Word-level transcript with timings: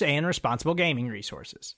and 0.00 0.26
responsible 0.26 0.74
gaming 0.74 1.08
resources. 1.08 1.76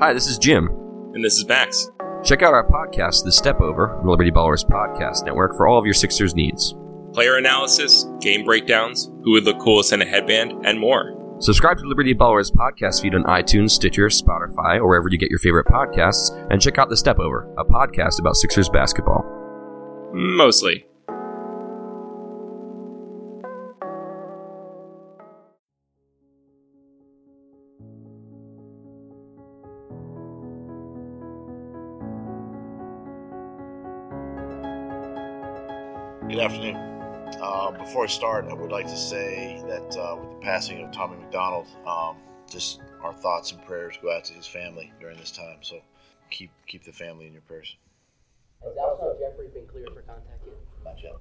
Hi, 0.00 0.12
this 0.12 0.26
is 0.26 0.38
Jim. 0.38 0.66
And 1.14 1.22
this 1.22 1.36
is 1.36 1.46
Max. 1.46 1.88
Check 2.24 2.42
out 2.42 2.54
our 2.54 2.66
podcast, 2.66 3.24
The 3.24 3.30
Step 3.30 3.60
Over, 3.60 4.00
the 4.02 4.10
Liberty 4.10 4.30
Ballers 4.30 4.64
Podcast 4.64 5.24
Network, 5.24 5.56
for 5.56 5.68
all 5.68 5.78
of 5.78 5.84
your 5.84 5.94
Sixers 5.94 6.34
needs. 6.34 6.74
Player 7.12 7.36
analysis, 7.36 8.06
game 8.20 8.44
breakdowns, 8.44 9.10
who 9.22 9.32
would 9.32 9.44
look 9.44 9.60
coolest 9.60 9.92
in 9.92 10.00
a 10.02 10.04
headband, 10.06 10.64
and 10.64 10.80
more. 10.80 11.18
Subscribe 11.40 11.76
to 11.78 11.84
Liberty 11.84 12.14
Ballers 12.14 12.52
podcast 12.52 13.02
feed 13.02 13.14
on 13.14 13.24
iTunes, 13.24 13.70
Stitcher, 13.70 14.06
Spotify, 14.06 14.76
or 14.78 14.86
wherever 14.88 15.08
you 15.10 15.18
get 15.18 15.30
your 15.30 15.40
favorite 15.40 15.66
podcasts, 15.66 16.30
and 16.50 16.62
check 16.62 16.78
out 16.78 16.88
The 16.88 16.96
Step 16.96 17.18
Over, 17.18 17.52
a 17.58 17.64
podcast 17.64 18.18
about 18.18 18.36
Sixers 18.36 18.68
basketball. 18.68 19.24
Mostly. 20.12 20.86
Good 36.32 36.40
afternoon. 36.40 36.76
Uh, 37.42 37.72
before 37.72 38.04
I 38.04 38.06
start, 38.06 38.46
I 38.48 38.54
would 38.54 38.72
like 38.72 38.86
to 38.86 38.96
say 38.96 39.62
that 39.66 39.94
uh, 39.98 40.16
with 40.16 40.30
the 40.30 40.36
passing 40.40 40.82
of 40.82 40.90
Tommy 40.90 41.18
McDonald, 41.18 41.66
um, 41.86 42.16
just 42.50 42.80
our 43.02 43.12
thoughts 43.12 43.52
and 43.52 43.62
prayers 43.66 43.98
go 44.00 44.10
out 44.10 44.24
to 44.24 44.32
his 44.32 44.46
family 44.46 44.90
during 44.98 45.18
this 45.18 45.30
time. 45.30 45.58
So 45.60 45.82
keep 46.30 46.50
keep 46.66 46.84
the 46.84 46.92
family 46.92 47.26
in 47.26 47.34
your 47.34 47.42
prayers. 47.42 47.76
Has 48.64 48.72
Alshon 48.76 49.18
Jeffery 49.20 49.48
been 49.48 49.66
cleared 49.66 49.90
for 49.92 50.00
contact 50.00 50.40
yet? 50.46 50.54
Not 50.82 51.02
yet. 51.02 51.16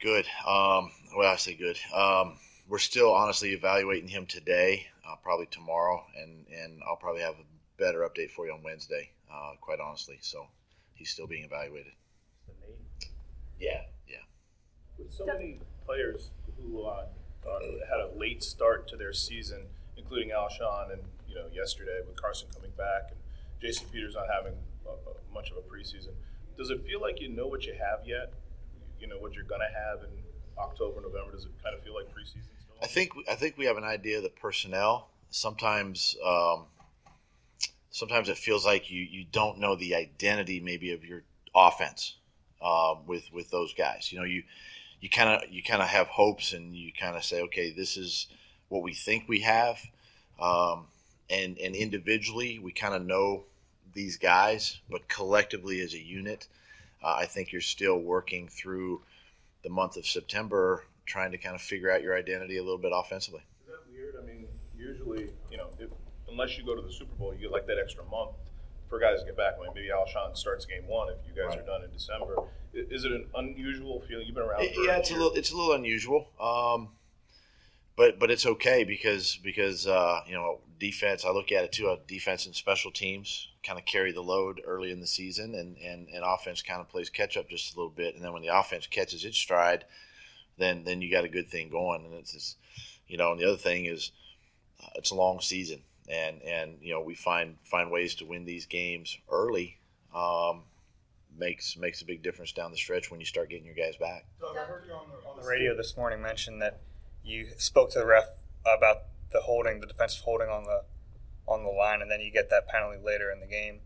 Good. 0.00 0.24
Um, 0.46 0.90
well, 1.14 1.30
I 1.30 1.36
say 1.36 1.52
good. 1.52 1.78
Um, 1.94 2.38
we're 2.70 2.78
still 2.78 3.12
honestly 3.12 3.50
evaluating 3.50 4.08
him 4.08 4.24
today, 4.24 4.86
uh, 5.06 5.16
probably 5.22 5.46
tomorrow, 5.50 6.06
and 6.18 6.46
and 6.50 6.80
I'll 6.88 6.96
probably 6.96 7.20
have 7.20 7.34
a 7.34 7.44
better 7.76 7.98
update 7.98 8.30
for 8.30 8.46
you 8.46 8.54
on 8.54 8.62
Wednesday. 8.62 9.10
Uh, 9.30 9.56
quite 9.60 9.78
honestly, 9.78 10.16
so 10.22 10.46
he's 10.94 11.10
still 11.10 11.26
being 11.26 11.44
evaluated. 11.44 11.92
Yeah, 13.60 13.82
yeah. 14.08 14.16
With 14.98 15.12
so 15.12 15.26
many 15.26 15.60
players 15.84 16.30
who 16.56 16.82
uh, 16.82 17.06
uh, 17.46 17.58
had 17.88 18.00
a 18.00 18.18
late 18.18 18.42
start 18.42 18.88
to 18.88 18.96
their 18.96 19.12
season, 19.12 19.62
including 19.96 20.30
Alshon, 20.30 20.92
and 20.92 21.02
you 21.28 21.34
know 21.34 21.46
yesterday 21.52 22.00
with 22.06 22.20
Carson 22.20 22.48
coming 22.54 22.72
back 22.76 23.10
and 23.10 23.20
Jason 23.60 23.86
Peters 23.92 24.14
not 24.14 24.26
having 24.32 24.58
a, 24.86 24.90
a, 24.90 25.34
much 25.34 25.50
of 25.50 25.56
a 25.56 25.60
preseason, 25.60 26.12
does 26.56 26.70
it 26.70 26.84
feel 26.84 27.00
like 27.00 27.20
you 27.20 27.28
know 27.28 27.46
what 27.46 27.64
you 27.64 27.74
have 27.74 28.06
yet? 28.06 28.32
You 29.00 29.06
know 29.06 29.18
what 29.18 29.34
you're 29.34 29.44
gonna 29.44 29.64
have 29.64 30.02
in 30.02 30.10
October, 30.58 31.00
November. 31.00 31.32
Does 31.32 31.44
it 31.44 31.52
kind 31.62 31.76
of 31.76 31.82
feel 31.82 31.94
like 31.94 32.06
preseason 32.06 32.44
still? 32.58 32.76
I 32.82 32.86
think 32.86 33.12
I 33.30 33.34
think 33.34 33.56
we 33.56 33.64
have 33.66 33.76
an 33.76 33.84
idea 33.84 34.18
of 34.18 34.22
the 34.22 34.30
personnel. 34.30 35.08
Sometimes, 35.30 36.16
um, 36.24 36.66
sometimes 37.90 38.28
it 38.28 38.36
feels 38.36 38.64
like 38.64 38.90
you 38.90 39.02
you 39.02 39.24
don't 39.30 39.58
know 39.58 39.76
the 39.76 39.94
identity 39.94 40.60
maybe 40.60 40.92
of 40.92 41.04
your 41.04 41.22
offense 41.54 42.16
uh, 42.66 42.96
with 43.06 43.32
with 43.32 43.50
those 43.50 43.72
guys. 43.74 44.12
You 44.12 44.18
know, 44.18 44.24
you 44.24 44.42
you 45.00 45.08
kind 45.08 45.30
of 45.30 45.50
you 45.50 45.62
kind 45.62 45.80
of 45.80 45.88
have 45.88 46.08
hopes 46.08 46.52
and 46.52 46.74
you 46.74 46.90
kind 46.92 47.16
of 47.16 47.24
say, 47.24 47.42
okay, 47.42 47.70
this 47.70 47.96
is 47.96 48.26
what 48.68 48.82
we 48.82 48.92
think 48.92 49.28
we 49.28 49.40
have, 49.40 49.78
um, 50.40 50.86
and 51.30 51.58
and 51.58 51.76
individually 51.76 52.58
we 52.58 52.72
kind 52.72 52.94
of 52.94 53.06
know 53.06 53.44
these 53.94 54.16
guys, 54.16 54.80
but 54.90 55.08
collectively 55.08 55.80
as 55.80 55.94
a 55.94 56.02
unit, 56.02 56.48
uh, 57.02 57.14
I 57.14 57.26
think 57.26 57.52
you're 57.52 57.62
still 57.62 57.98
working 57.98 58.48
through 58.48 59.00
the 59.62 59.70
month 59.70 59.96
of 59.96 60.06
September, 60.06 60.84
trying 61.06 61.30
to 61.30 61.38
kind 61.38 61.54
of 61.54 61.62
figure 61.62 61.90
out 61.90 62.02
your 62.02 62.16
identity 62.16 62.58
a 62.58 62.62
little 62.62 62.78
bit 62.78 62.92
offensively. 62.94 63.42
Is 63.62 63.68
that 63.68 63.92
weird? 63.92 64.16
I 64.20 64.26
mean, 64.26 64.46
usually, 64.76 65.30
you 65.50 65.56
know, 65.56 65.68
if, 65.78 65.88
unless 66.28 66.58
you 66.58 66.64
go 66.64 66.74
to 66.74 66.82
the 66.82 66.92
Super 66.92 67.14
Bowl, 67.14 67.32
you 67.32 67.42
get 67.42 67.52
like 67.52 67.66
that 67.68 67.78
extra 67.78 68.04
month 68.04 68.36
for 68.88 68.98
guys 68.98 69.20
to 69.20 69.26
get 69.26 69.36
back. 69.36 69.54
I 69.58 69.62
mean, 69.62 69.70
maybe 69.74 69.88
Alshon 69.88 70.36
starts 70.36 70.64
game 70.64 70.86
one 70.86 71.08
if 71.10 71.16
you 71.26 71.34
guys 71.34 71.50
Right. 71.56 71.60
are 71.60 71.66
done 71.66 71.84
in 71.84 71.90
December. 71.92 72.36
Is 72.72 73.04
it 73.04 73.12
an 73.12 73.26
unusual 73.34 74.00
feeling? 74.08 74.26
You've 74.26 74.34
been 74.34 74.44
around. 74.44 74.62
Yeah, 74.62 74.96
it's 74.98 75.10
a 75.10 75.14
year. 75.14 75.22
little 75.22 75.36
it's 75.36 75.50
a 75.50 75.56
little 75.56 75.72
unusual, 75.72 76.28
um, 76.40 76.88
but 77.96 78.18
but 78.18 78.30
it's 78.30 78.44
okay 78.46 78.84
because 78.84 79.38
because 79.42 79.86
uh, 79.86 80.20
you 80.26 80.34
know 80.34 80.60
defense. 80.78 81.24
I 81.24 81.30
look 81.30 81.52
at 81.52 81.64
it 81.64 81.72
too. 81.72 81.88
Uh, 81.88 81.96
defense 82.06 82.44
and 82.46 82.54
special 82.54 82.90
teams 82.90 83.48
kind 83.62 83.78
of 83.78 83.86
carry 83.86 84.12
the 84.12 84.20
load 84.22 84.60
early 84.66 84.90
in 84.92 85.00
the 85.00 85.06
season, 85.06 85.54
and 85.54 85.76
and, 85.78 86.08
and 86.08 86.22
offense 86.24 86.60
kind 86.62 86.80
of 86.80 86.88
plays 86.88 87.08
catch 87.08 87.36
up 87.38 87.48
just 87.48 87.74
a 87.74 87.78
little 87.78 87.90
bit. 87.90 88.14
And 88.14 88.22
then 88.22 88.32
when 88.34 88.42
the 88.42 88.54
offense 88.56 88.86
catches 88.86 89.24
its 89.24 89.38
stride, 89.38 89.84
then 90.58 90.84
then 90.84 91.00
you 91.00 91.10
got 91.10 91.24
a 91.24 91.28
good 91.30 91.48
thing 91.48 91.70
going. 91.70 92.04
And 92.04 92.12
it's 92.14 92.32
just, 92.34 92.58
you 93.08 93.16
know, 93.16 93.32
and 93.32 93.40
the 93.40 93.46
other 93.46 93.56
thing 93.56 93.86
is 93.86 94.12
uh, 94.84 94.88
it's 94.96 95.10
a 95.12 95.14
long 95.14 95.40
season, 95.40 95.80
and 96.08 96.42
and 96.42 96.78
you 96.80 96.92
know 96.92 97.00
we 97.00 97.14
find 97.14 97.56
find 97.64 97.90
ways 97.90 98.14
to 98.16 98.24
win 98.24 98.44
these 98.44 98.66
games 98.66 99.18
early. 99.30 99.78
Um, 100.14 100.62
makes 101.38 101.76
makes 101.76 102.02
a 102.02 102.04
big 102.04 102.22
difference 102.22 102.52
down 102.52 102.70
the 102.70 102.76
stretch 102.76 103.10
when 103.10 103.20
you 103.20 103.26
start 103.26 103.50
getting 103.50 103.66
your 103.66 103.74
guys 103.74 103.96
back. 103.96 104.24
Doug, 104.40 104.56
I 104.56 104.64
heard 104.64 104.84
you 104.86 104.94
on 104.94 105.06
the 105.10 105.28
on 105.28 105.40
the 105.40 105.46
radio 105.46 105.76
this 105.76 105.96
morning 105.96 106.22
mentioned 106.22 106.62
that 106.62 106.80
you 107.24 107.48
spoke 107.58 107.90
to 107.92 107.98
the 107.98 108.06
ref 108.06 108.24
about 108.62 109.02
the 109.32 109.40
holding, 109.40 109.80
the 109.80 109.86
defensive 109.86 110.22
holding 110.24 110.48
on 110.48 110.64
the 110.64 110.82
on 111.46 111.62
the 111.64 111.70
line, 111.70 112.02
and 112.02 112.10
then 112.10 112.20
you 112.20 112.30
get 112.30 112.50
that 112.50 112.66
penalty 112.68 112.98
later 113.04 113.30
in 113.30 113.40
the 113.40 113.46
game. 113.46 113.80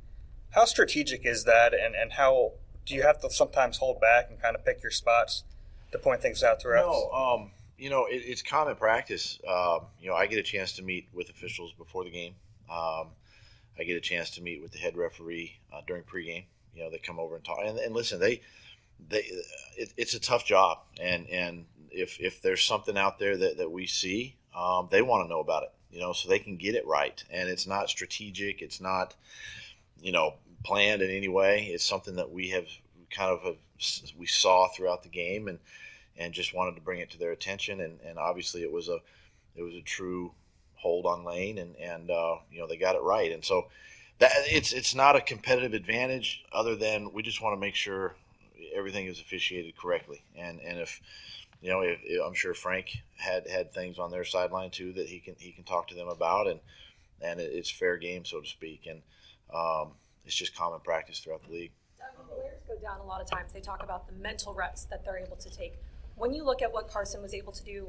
How 0.50 0.64
strategic 0.64 1.24
is 1.24 1.44
that, 1.44 1.74
and, 1.74 1.94
and 1.94 2.12
how 2.12 2.52
do 2.86 2.94
you 2.94 3.02
have 3.02 3.20
to 3.20 3.30
sometimes 3.30 3.78
hold 3.78 4.00
back 4.00 4.28
and 4.30 4.40
kind 4.40 4.56
of 4.56 4.64
pick 4.64 4.82
your 4.82 4.90
spots 4.90 5.44
to 5.92 5.98
point 5.98 6.22
things 6.22 6.42
out 6.42 6.60
to 6.60 6.68
refs? 6.68 6.82
No, 6.82 7.10
um, 7.10 7.50
you 7.80 7.88
know, 7.88 8.04
it, 8.04 8.22
it's 8.26 8.42
common 8.42 8.76
practice. 8.76 9.40
Um, 9.48 9.86
you 10.00 10.08
know, 10.08 10.14
I 10.14 10.26
get 10.26 10.38
a 10.38 10.42
chance 10.42 10.72
to 10.72 10.82
meet 10.82 11.08
with 11.12 11.30
officials 11.30 11.72
before 11.72 12.04
the 12.04 12.10
game. 12.10 12.34
Um, 12.70 13.08
I 13.78 13.84
get 13.84 13.96
a 13.96 14.00
chance 14.00 14.30
to 14.32 14.42
meet 14.42 14.60
with 14.60 14.72
the 14.72 14.78
head 14.78 14.96
referee 14.96 15.58
uh, 15.72 15.80
during 15.86 16.02
pregame. 16.02 16.44
You 16.74 16.84
know, 16.84 16.90
they 16.90 16.98
come 16.98 17.18
over 17.18 17.34
and 17.36 17.44
talk. 17.44 17.58
And, 17.64 17.78
and 17.78 17.94
listen, 17.94 18.20
they, 18.20 18.42
they, 19.08 19.24
it, 19.76 19.94
it's 19.96 20.14
a 20.14 20.20
tough 20.20 20.44
job. 20.44 20.78
And 21.00 21.26
and 21.28 21.64
if 21.90 22.20
if 22.20 22.42
there's 22.42 22.62
something 22.62 22.98
out 22.98 23.18
there 23.18 23.36
that, 23.38 23.56
that 23.56 23.70
we 23.70 23.86
see, 23.86 24.36
um, 24.54 24.88
they 24.90 25.00
want 25.02 25.24
to 25.24 25.28
know 25.28 25.40
about 25.40 25.62
it. 25.62 25.72
You 25.90 26.00
know, 26.00 26.12
so 26.12 26.28
they 26.28 26.38
can 26.38 26.56
get 26.56 26.74
it 26.74 26.86
right. 26.86 27.22
And 27.30 27.48
it's 27.48 27.66
not 27.66 27.88
strategic. 27.88 28.62
It's 28.62 28.80
not, 28.80 29.16
you 30.00 30.12
know, 30.12 30.34
planned 30.64 31.02
in 31.02 31.10
any 31.10 31.28
way. 31.28 31.64
It's 31.64 31.84
something 31.84 32.16
that 32.16 32.30
we 32.30 32.50
have 32.50 32.66
kind 33.10 33.30
of 33.30 33.56
we 34.18 34.26
saw 34.26 34.68
throughout 34.68 35.02
the 35.02 35.08
game 35.08 35.48
and 35.48 35.58
and 36.16 36.32
just 36.32 36.54
wanted 36.54 36.74
to 36.74 36.80
bring 36.80 37.00
it 37.00 37.10
to 37.10 37.18
their 37.18 37.32
attention. 37.32 37.80
And, 37.80 37.98
and 38.04 38.18
obviously, 38.18 38.62
it 38.62 38.72
was 38.72 38.88
a 38.88 38.98
it 39.56 39.62
was 39.62 39.74
a 39.74 39.82
true 39.82 40.32
hold 40.74 41.06
on 41.06 41.24
Lane, 41.24 41.58
and 41.58 41.76
and 41.76 42.10
uh, 42.10 42.36
you 42.50 42.58
know 42.58 42.66
they 42.66 42.76
got 42.76 42.96
it 42.96 43.02
right. 43.02 43.32
And 43.32 43.44
so 43.44 43.66
that 44.18 44.32
it's 44.46 44.72
it's 44.72 44.94
not 44.94 45.16
a 45.16 45.20
competitive 45.20 45.74
advantage, 45.74 46.44
other 46.52 46.76
than 46.76 47.12
we 47.12 47.22
just 47.22 47.42
want 47.42 47.56
to 47.56 47.60
make 47.60 47.74
sure 47.74 48.14
everything 48.74 49.06
is 49.06 49.20
officiated 49.20 49.76
correctly. 49.76 50.22
And 50.36 50.60
and 50.60 50.78
if 50.78 51.00
you 51.60 51.70
know, 51.70 51.80
if, 51.80 51.98
if- 52.02 52.22
I'm 52.24 52.34
sure 52.34 52.54
Frank 52.54 52.96
had 53.16 53.48
had 53.48 53.72
things 53.72 53.98
on 53.98 54.10
their 54.10 54.24
sideline 54.24 54.70
too 54.70 54.92
that 54.94 55.06
he 55.08 55.18
can 55.20 55.34
he 55.38 55.52
can 55.52 55.64
talk 55.64 55.88
to 55.88 55.94
them 55.94 56.08
about, 56.08 56.46
and 56.46 56.60
and 57.20 57.40
it, 57.40 57.50
it's 57.52 57.70
fair 57.70 57.96
game, 57.96 58.24
so 58.24 58.40
to 58.40 58.48
speak. 58.48 58.86
And 58.86 59.02
um, 59.54 59.92
it's 60.24 60.34
just 60.34 60.56
common 60.56 60.80
practice 60.80 61.18
throughout 61.20 61.42
the 61.46 61.52
league. 61.52 61.72
Doug, 61.98 62.26
players 62.28 62.60
go 62.66 62.76
down 62.80 63.00
a 63.00 63.04
lot 63.04 63.20
of 63.20 63.28
times, 63.28 63.52
they 63.52 63.60
talk 63.60 63.82
about 63.82 64.06
the 64.06 64.12
mental 64.14 64.54
reps 64.54 64.84
that 64.84 65.04
they're 65.04 65.18
able 65.18 65.36
to 65.36 65.50
take. 65.50 65.74
When 66.20 66.34
you 66.34 66.44
look 66.44 66.60
at 66.60 66.70
what 66.70 66.88
Carson 66.88 67.22
was 67.22 67.32
able 67.32 67.52
to 67.52 67.64
do 67.64 67.88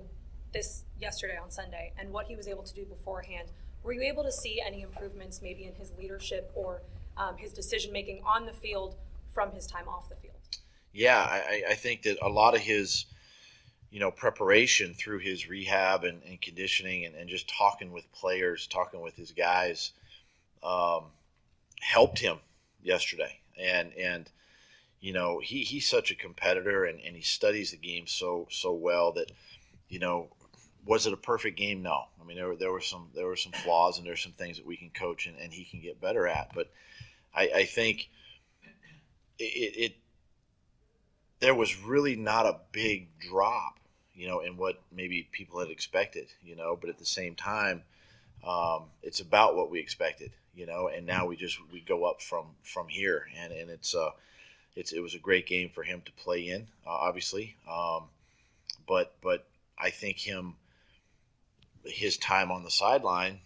this 0.54 0.86
yesterday 0.98 1.38
on 1.38 1.51
Sunday 1.51 1.92
and 2.00 2.12
what 2.12 2.28
he 2.28 2.38
was 2.38 2.48
able 2.48 2.63
to 2.63 2.74
do 2.74 2.86
beforehand, 2.86 3.50
were 3.83 3.92
you 3.92 4.01
able 4.01 4.24
to 4.24 4.31
see 4.31 4.62
any 4.66 4.81
improvements 4.81 5.42
maybe 5.42 5.66
in 5.66 5.75
his 5.75 5.92
leadership 5.98 6.50
or 6.56 6.81
um, 7.18 7.36
his 7.38 7.51
decision 7.51 7.92
making 7.92 8.22
on 8.25 8.45
the 8.45 8.54
field 8.54 8.95
from 9.33 9.51
his 9.51 9.68
time 9.68 9.89
off 9.89 10.07
the 10.07 10.16
field? 10.16 10.36
Yeah, 10.94 11.19
I, 11.19 11.63
I 11.72 11.74
think 11.74 12.04
that 12.04 12.18
a 12.22 12.30
lot 12.30 12.56
of 12.56 12.62
his– 12.62 13.06
you 13.92 14.00
know, 14.00 14.10
preparation 14.10 14.94
through 14.94 15.19
his 15.19 15.50
rehab 15.50 16.06
and, 16.06 16.22
and 16.24 16.42
conditioning 16.42 17.06
and, 17.06 17.13
and, 17.13 17.30
just 17.30 17.50
talking 17.50 17.92
with 17.92 18.10
players, 18.13 18.66
talking 18.68 19.01
with 19.01 19.16
his 19.18 19.34
guys, 19.34 19.92
um, 20.63 21.04
helped 21.81 22.18
him 22.18 22.38
yesterday. 22.81 23.38
And, 23.60 23.92
and, 23.95 24.30
you 25.01 25.13
know, 25.13 25.39
he, 25.39 25.63
he's 25.63 25.89
such 25.89 26.12
a 26.12 26.15
competitor 26.15 26.86
and, 26.86 27.00
and 27.01 27.15
he 27.15 27.21
studies 27.21 27.71
the 27.71 27.77
game 27.77 28.07
so, 28.07 28.48
so 28.50 28.74
well 28.74 29.12
that, 29.13 29.31
you 29.89 30.00
know, 30.00 30.30
was 30.86 31.06
it 31.06 31.13
a 31.13 31.18
perfect 31.18 31.57
game? 31.57 31.81
No. 31.81 32.06
I 32.19 32.24
mean, 32.24 32.38
there 32.38 32.48
were, 32.48 32.56
there 32.56 32.71
were 32.71 32.81
some, 32.81 33.09
there 33.13 33.27
were 33.27 33.36
some 33.36 33.51
flaws 33.51 33.98
and 33.98 34.07
there's 34.07 34.24
some 34.24 34.31
things 34.31 34.57
that 34.57 34.65
we 34.65 34.77
can 34.77 34.89
coach 34.92 35.27
and, 35.27 35.38
and 35.38 35.51
he 35.51 35.65
can 35.65 35.81
get 35.81 36.00
better 36.00 36.27
at. 36.27 36.53
But 36.53 36.71
I, 37.36 37.50
I 37.56 37.65
think 37.65 38.09
it, 39.38 39.44
it, 39.44 39.95
there 41.39 41.56
was 41.56 41.81
really 41.81 42.15
not 42.15 42.45
a 42.45 42.59
big 42.71 43.09
drop 43.19 43.81
you 44.13 44.27
know, 44.27 44.42
in 44.42 44.57
what 44.57 44.81
maybe 44.92 45.27
people 45.31 45.59
had 45.59 45.69
expected, 45.69 46.27
you 46.44 46.56
know, 46.56 46.77
but 46.80 46.89
at 46.89 47.00
the 47.00 47.06
same 47.06 47.36
time, 47.36 47.81
um, 48.45 48.83
it's 49.01 49.19
about 49.19 49.56
what 49.56 49.71
we 49.71 49.80
expected, 49.80 50.31
you 50.53 50.65
know, 50.65 50.89
and 50.89 51.06
now 51.06 51.25
we 51.25 51.36
just 51.36 51.57
we 51.71 51.81
go 51.81 52.06
up 52.06 52.21
from 52.21 52.45
from 52.62 52.88
here, 52.88 53.25
and 53.39 53.51
and 53.53 53.69
it's 53.69 53.95
uh, 53.95 54.12
it's 54.76 54.92
it 54.92 55.02
was 55.02 55.16
a 55.16 55.20
great 55.20 55.48
game 55.48 55.70
for 55.70 55.84
him 55.84 56.02
to 56.06 56.12
play 56.14 56.48
in, 56.48 56.68
uh, 56.86 56.90
obviously, 56.90 57.56
um, 57.70 58.06
but 58.88 59.16
but 59.22 59.48
I 59.78 59.90
think 59.90 60.18
him 60.18 60.56
his 61.86 62.18
time 62.18 62.52
on 62.52 62.64
the 62.64 62.72
sideline, 62.72 63.40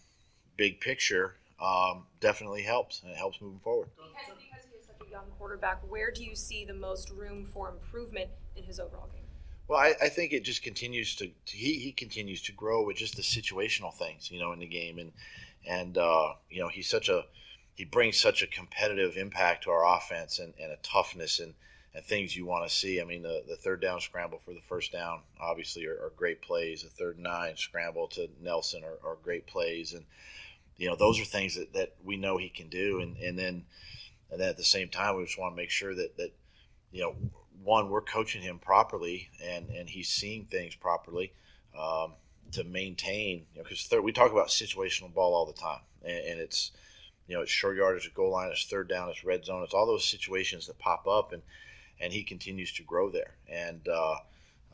big 0.58 0.82
picture, 0.82 1.36
um, 1.62 2.06
definitely 2.20 2.62
helps, 2.62 3.02
and 3.02 3.12
it 3.12 3.18
helps 3.18 3.42
moving 3.42 3.60
forward. 3.60 3.90
Because, 3.96 4.36
because 4.38 4.66
he 4.70 4.78
is 4.78 4.86
such 4.86 5.08
a 5.08 5.12
young 5.12 5.26
quarterback, 5.38 5.80
where 5.90 6.12
do 6.12 6.24
you 6.24 6.36
see 6.36 6.66
the 6.66 6.74
most 6.74 7.10
room 7.12 7.46
for 7.46 7.70
improvement 7.70 8.30
in 8.56 8.64
his 8.64 8.80
overall 8.80 9.10
game? 9.14 9.22
Well, 9.68 9.80
I, 9.80 9.94
I, 10.02 10.10
think 10.10 10.32
it 10.32 10.44
just 10.44 10.62
continues 10.62 11.16
to, 11.16 11.28
to, 11.28 11.58
he 11.58 11.80
he 11.80 11.92
continues 11.92 12.42
to 12.44 12.52
grow 12.52 12.86
with 12.86 12.98
just 12.98 13.16
the 13.16 13.24
situational 13.24 13.94
things, 13.94 14.30
you 14.30 14.40
know, 14.40 14.52
in 14.52 14.60
the 14.60 14.68
game, 14.68 15.00
and 15.00 15.12
and 15.68 15.98
uh, 15.98 16.34
you 16.50 16.60
know 16.60 16.68
he's 16.68 16.90
such 16.90 17.10
a 17.10 17.26
he 17.76 17.86
brings 17.86 18.20
such 18.20 18.42
a 18.42 18.48
competitive 18.48 19.18
impact 19.18 19.64
to 19.64 19.72
our 19.72 19.98
offense 19.98 20.40
and, 20.40 20.54
and 20.60 20.72
a 20.72 20.78
toughness 20.78 21.40
and, 21.40 21.54
and 21.94 22.04
things 22.04 22.36
you 22.36 22.46
want 22.46 22.68
to 22.68 22.74
see. 22.74 23.02
I 23.02 23.04
mean, 23.04 23.22
the, 23.22 23.44
the 23.48 23.58
third 23.58 23.82
down 23.82 24.00
scramble 24.00 24.40
for 24.40 24.54
the 24.54 24.62
first 24.62 24.92
down 24.92 25.20
obviously 25.40 25.86
are, 25.86 25.94
are 25.96 26.14
great 26.16 26.42
plays. 26.42 26.84
The 26.84 26.90
third 26.90 27.20
nine 27.20 27.58
scramble 27.58 28.08
to 28.10 28.30
Nelson 28.42 28.84
are, 28.84 29.10
are, 29.10 29.18
great 29.22 29.46
plays, 29.46 29.94
and 29.94 30.06
you 30.78 30.90
know 30.90 30.96
those 30.96 31.20
are 31.20 31.26
things 31.26 31.56
that, 31.56 31.74
that 31.74 31.96
we 32.04 32.18
know 32.18 32.38
he 32.38 32.50
can 32.50 32.70
do. 32.70 33.02
And 33.02 33.18
and 33.18 33.38
then 33.38 33.66
and 34.32 34.40
then 34.40 34.50
at 34.50 34.58
the 34.58 34.64
same 34.64 34.90
time, 34.90 35.18
we 35.18 35.26
just 35.26 35.40
want 35.40 35.54
to 35.54 35.58
make 35.62 35.70
sure 35.70 35.94
that 35.94 36.18
that 36.18 36.32
you 36.92 37.02
know 37.02 37.16
one, 37.64 37.90
we're 37.90 38.02
coaching 38.02 38.42
him 38.42 38.60
properly, 38.60 39.30
and 39.44 39.70
and 39.70 39.90
he's 39.90 40.10
seeing 40.10 40.46
things 40.46 40.76
properly 40.76 41.34
um, 41.78 42.14
to 42.54 42.64
maintain. 42.64 43.46
You 43.54 43.62
know, 43.62 43.64
because 43.64 43.90
we 44.04 44.12
talk 44.12 44.32
about 44.32 44.48
situational 44.48 45.14
ball 45.14 45.34
all 45.34 45.46
the 45.46 45.54
time, 45.54 45.82
and, 46.04 46.18
and, 46.18 46.40
it's 46.40 46.72
you 47.28 47.36
know 47.36 47.42
it's 47.42 47.52
short 47.52 47.78
yardage, 47.78 48.06
it's 48.06 48.16
goal 48.16 48.32
line, 48.32 48.52
it's 48.52 48.66
third 48.66 48.88
down, 48.88 49.10
it's 49.10 49.24
red 49.24 49.46
zone, 49.46 49.64
it's 49.64 49.74
all 49.74 49.86
those 49.86 50.06
situations 50.06 50.68
that 50.68 50.78
pop 50.80 51.08
up, 51.08 51.34
and 51.34 51.42
and 52.00 52.12
he 52.12 52.24
continues 52.24 52.74
to 52.74 52.84
grow 52.84 53.10
there, 53.10 53.36
and 53.50 53.88
uh, 53.88 54.16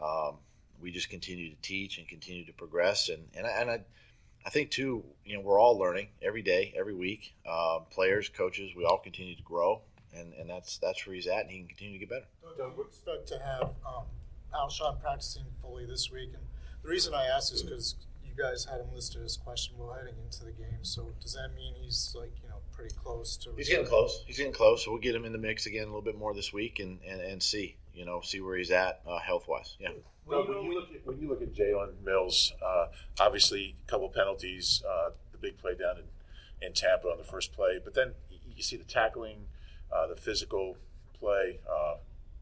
um, 0.01 0.38
we 0.81 0.92
just 0.92 1.09
continue 1.09 1.50
to 1.50 1.62
teach 1.62 1.98
and 1.98 2.07
continue 2.07 2.45
to 2.45 2.53
progress, 2.53 3.09
and 3.09 3.27
and 3.36 3.45
I, 3.45 3.50
and 3.51 3.71
I. 3.71 3.81
I 4.44 4.50
think 4.50 4.71
too, 4.71 5.03
you 5.24 5.36
know, 5.36 5.42
we're 5.42 5.59
all 5.59 5.77
learning 5.77 6.07
every 6.19 6.42
day, 6.42 6.74
every 6.75 6.95
week. 6.95 7.36
Uh, 7.48 7.81
players, 7.92 8.27
coaches, 8.27 8.71
we 8.75 8.83
all 8.86 8.98
continue 8.98 9.36
to 9.36 9.44
grow, 9.44 9.83
and, 10.15 10.33
and 10.33 10.50
that's 10.50 10.80
that's 10.80 11.06
where 11.06 11.13
he's 11.13 11.27
at, 11.27 11.42
and 11.42 11.51
he 11.51 11.59
can 11.59 11.68
continue 11.68 12.00
to 12.00 12.06
get 12.07 12.09
better. 12.09 12.25
Doug, 12.57 12.75
we 12.75 12.83
expect 12.83 13.27
to 13.27 13.38
have 13.38 13.75
um, 13.86 14.06
Alshon 14.51 15.00
practicing 15.00 15.44
fully 15.62 15.86
this 15.86 16.09
week, 16.12 16.30
and 16.33 16.44
the 16.81 16.89
reason 16.89 17.13
I 17.13 17.25
ask 17.25 17.53
is 17.53 17.62
because 17.62 17.95
you 18.35 18.43
guys 18.43 18.65
had 18.65 18.79
him 18.79 18.87
listed 18.93 19.23
as 19.23 19.37
questionable 19.37 19.93
heading 19.93 20.15
into 20.23 20.45
the 20.45 20.51
game. 20.51 20.83
So 20.83 21.11
does 21.19 21.33
that 21.33 21.49
mean 21.55 21.73
he's 21.79 22.15
like 22.17 22.31
you 22.43 22.49
know 22.49 22.57
pretty 22.71 22.95
close 22.95 23.37
to? 23.37 23.51
He's 23.55 23.69
getting 23.69 23.85
close. 23.85 24.23
He's 24.25 24.37
getting 24.37 24.53
close. 24.53 24.85
So 24.85 24.91
we'll 24.91 25.01
get 25.01 25.15
him 25.15 25.25
in 25.25 25.31
the 25.31 25.37
mix 25.37 25.65
again 25.65 25.83
a 25.83 25.87
little 25.87 26.01
bit 26.01 26.17
more 26.17 26.33
this 26.33 26.53
week, 26.53 26.79
and 26.79 26.99
and, 27.07 27.21
and 27.21 27.41
see 27.41 27.77
you 27.93 28.05
know 28.05 28.21
see 28.21 28.41
where 28.41 28.57
he's 28.57 28.71
at 28.71 29.01
uh, 29.07 29.19
health 29.19 29.47
wise. 29.47 29.77
Yeah. 29.79 29.89
Well, 30.25 30.47
when 30.47 30.63
you 30.63 30.73
look 30.73 30.89
at 30.93 31.05
when 31.05 31.19
you 31.19 31.27
look 31.27 31.41
at 31.41 31.53
Jalen 31.53 32.03
Mills, 32.03 32.53
uh, 32.65 32.87
obviously 33.19 33.75
a 33.85 33.89
couple 33.89 34.07
penalties, 34.09 34.83
uh, 34.87 35.09
the 35.31 35.37
big 35.37 35.57
play 35.57 35.75
down 35.75 35.97
in, 35.97 36.67
in 36.67 36.73
Tampa 36.73 37.07
on 37.07 37.17
the 37.17 37.23
first 37.23 37.53
play, 37.53 37.79
but 37.83 37.93
then 37.93 38.13
you 38.55 38.63
see 38.63 38.77
the 38.77 38.83
tackling 38.83 39.47
uh, 39.91 40.07
the 40.07 40.15
physical 40.15 40.77
play, 41.13 41.59
uh, 41.69 41.95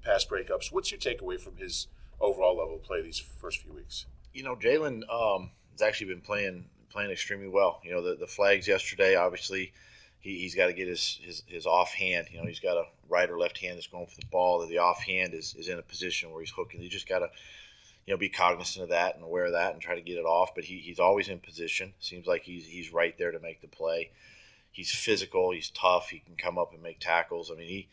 pass 0.03 0.25
breakups. 0.25 0.71
What's 0.71 0.91
your 0.91 0.99
takeaway 0.99 1.39
from 1.39 1.57
his 1.57 1.87
overall 2.19 2.57
level 2.57 2.75
of 2.75 2.83
play 2.83 3.01
these 3.01 3.19
first 3.19 3.61
few 3.61 3.73
weeks? 3.73 4.05
You 4.33 4.43
know, 4.43 4.55
Jalen 4.55 5.01
um, 5.09 5.51
has 5.79 5.87
actually 5.87 6.13
been 6.13 6.21
playing 6.21 6.65
playing 6.89 7.11
extremely 7.11 7.47
well. 7.47 7.79
You 7.83 7.91
know, 7.91 8.01
the, 8.01 8.15
the 8.15 8.27
flags 8.27 8.67
yesterday, 8.67 9.15
obviously, 9.15 9.71
he, 10.19 10.43
has 10.43 10.55
got 10.55 10.67
to 10.67 10.73
get 10.73 10.87
his, 10.87 11.19
his, 11.21 11.43
his 11.45 11.67
offhand. 11.67 12.27
You 12.31 12.39
know, 12.39 12.47
he's 12.47 12.59
got 12.59 12.77
a 12.77 12.85
right 13.07 13.29
or 13.29 13.37
left 13.37 13.59
hand 13.59 13.77
that's 13.77 13.85
going 13.85 14.07
for 14.07 14.19
the 14.19 14.25
ball. 14.31 14.65
The 14.65 14.79
offhand 14.79 15.35
is, 15.35 15.53
is 15.53 15.67
in 15.67 15.77
a 15.77 15.83
position 15.83 16.31
where 16.31 16.41
he's 16.41 16.49
hooking. 16.49 16.81
You 16.81 16.89
just 16.89 17.07
got 17.07 17.19
to, 17.19 17.29
you 18.07 18.13
know, 18.13 18.17
be 18.17 18.27
cognizant 18.27 18.83
of 18.83 18.89
that 18.89 19.15
and 19.15 19.23
aware 19.23 19.45
of 19.45 19.51
that 19.51 19.73
and 19.73 19.81
try 19.81 19.93
to 19.93 20.01
get 20.01 20.17
it 20.17 20.25
off. 20.25 20.55
But 20.55 20.63
he, 20.63 20.79
he's 20.79 20.99
always 20.99 21.29
in 21.29 21.39
position. 21.39 21.93
Seems 21.99 22.25
like 22.25 22.41
he's 22.41 22.65
he's 22.65 22.91
right 22.91 23.15
there 23.19 23.31
to 23.31 23.39
make 23.39 23.61
the 23.61 23.67
play 23.67 24.09
he's 24.71 24.91
physical, 24.91 25.51
he's 25.51 25.69
tough, 25.71 26.09
he 26.09 26.19
can 26.19 26.35
come 26.35 26.57
up 26.57 26.73
and 26.73 26.81
make 26.81 26.99
tackles. 26.99 27.51
I 27.51 27.55
mean, 27.55 27.67
he, 27.67 27.87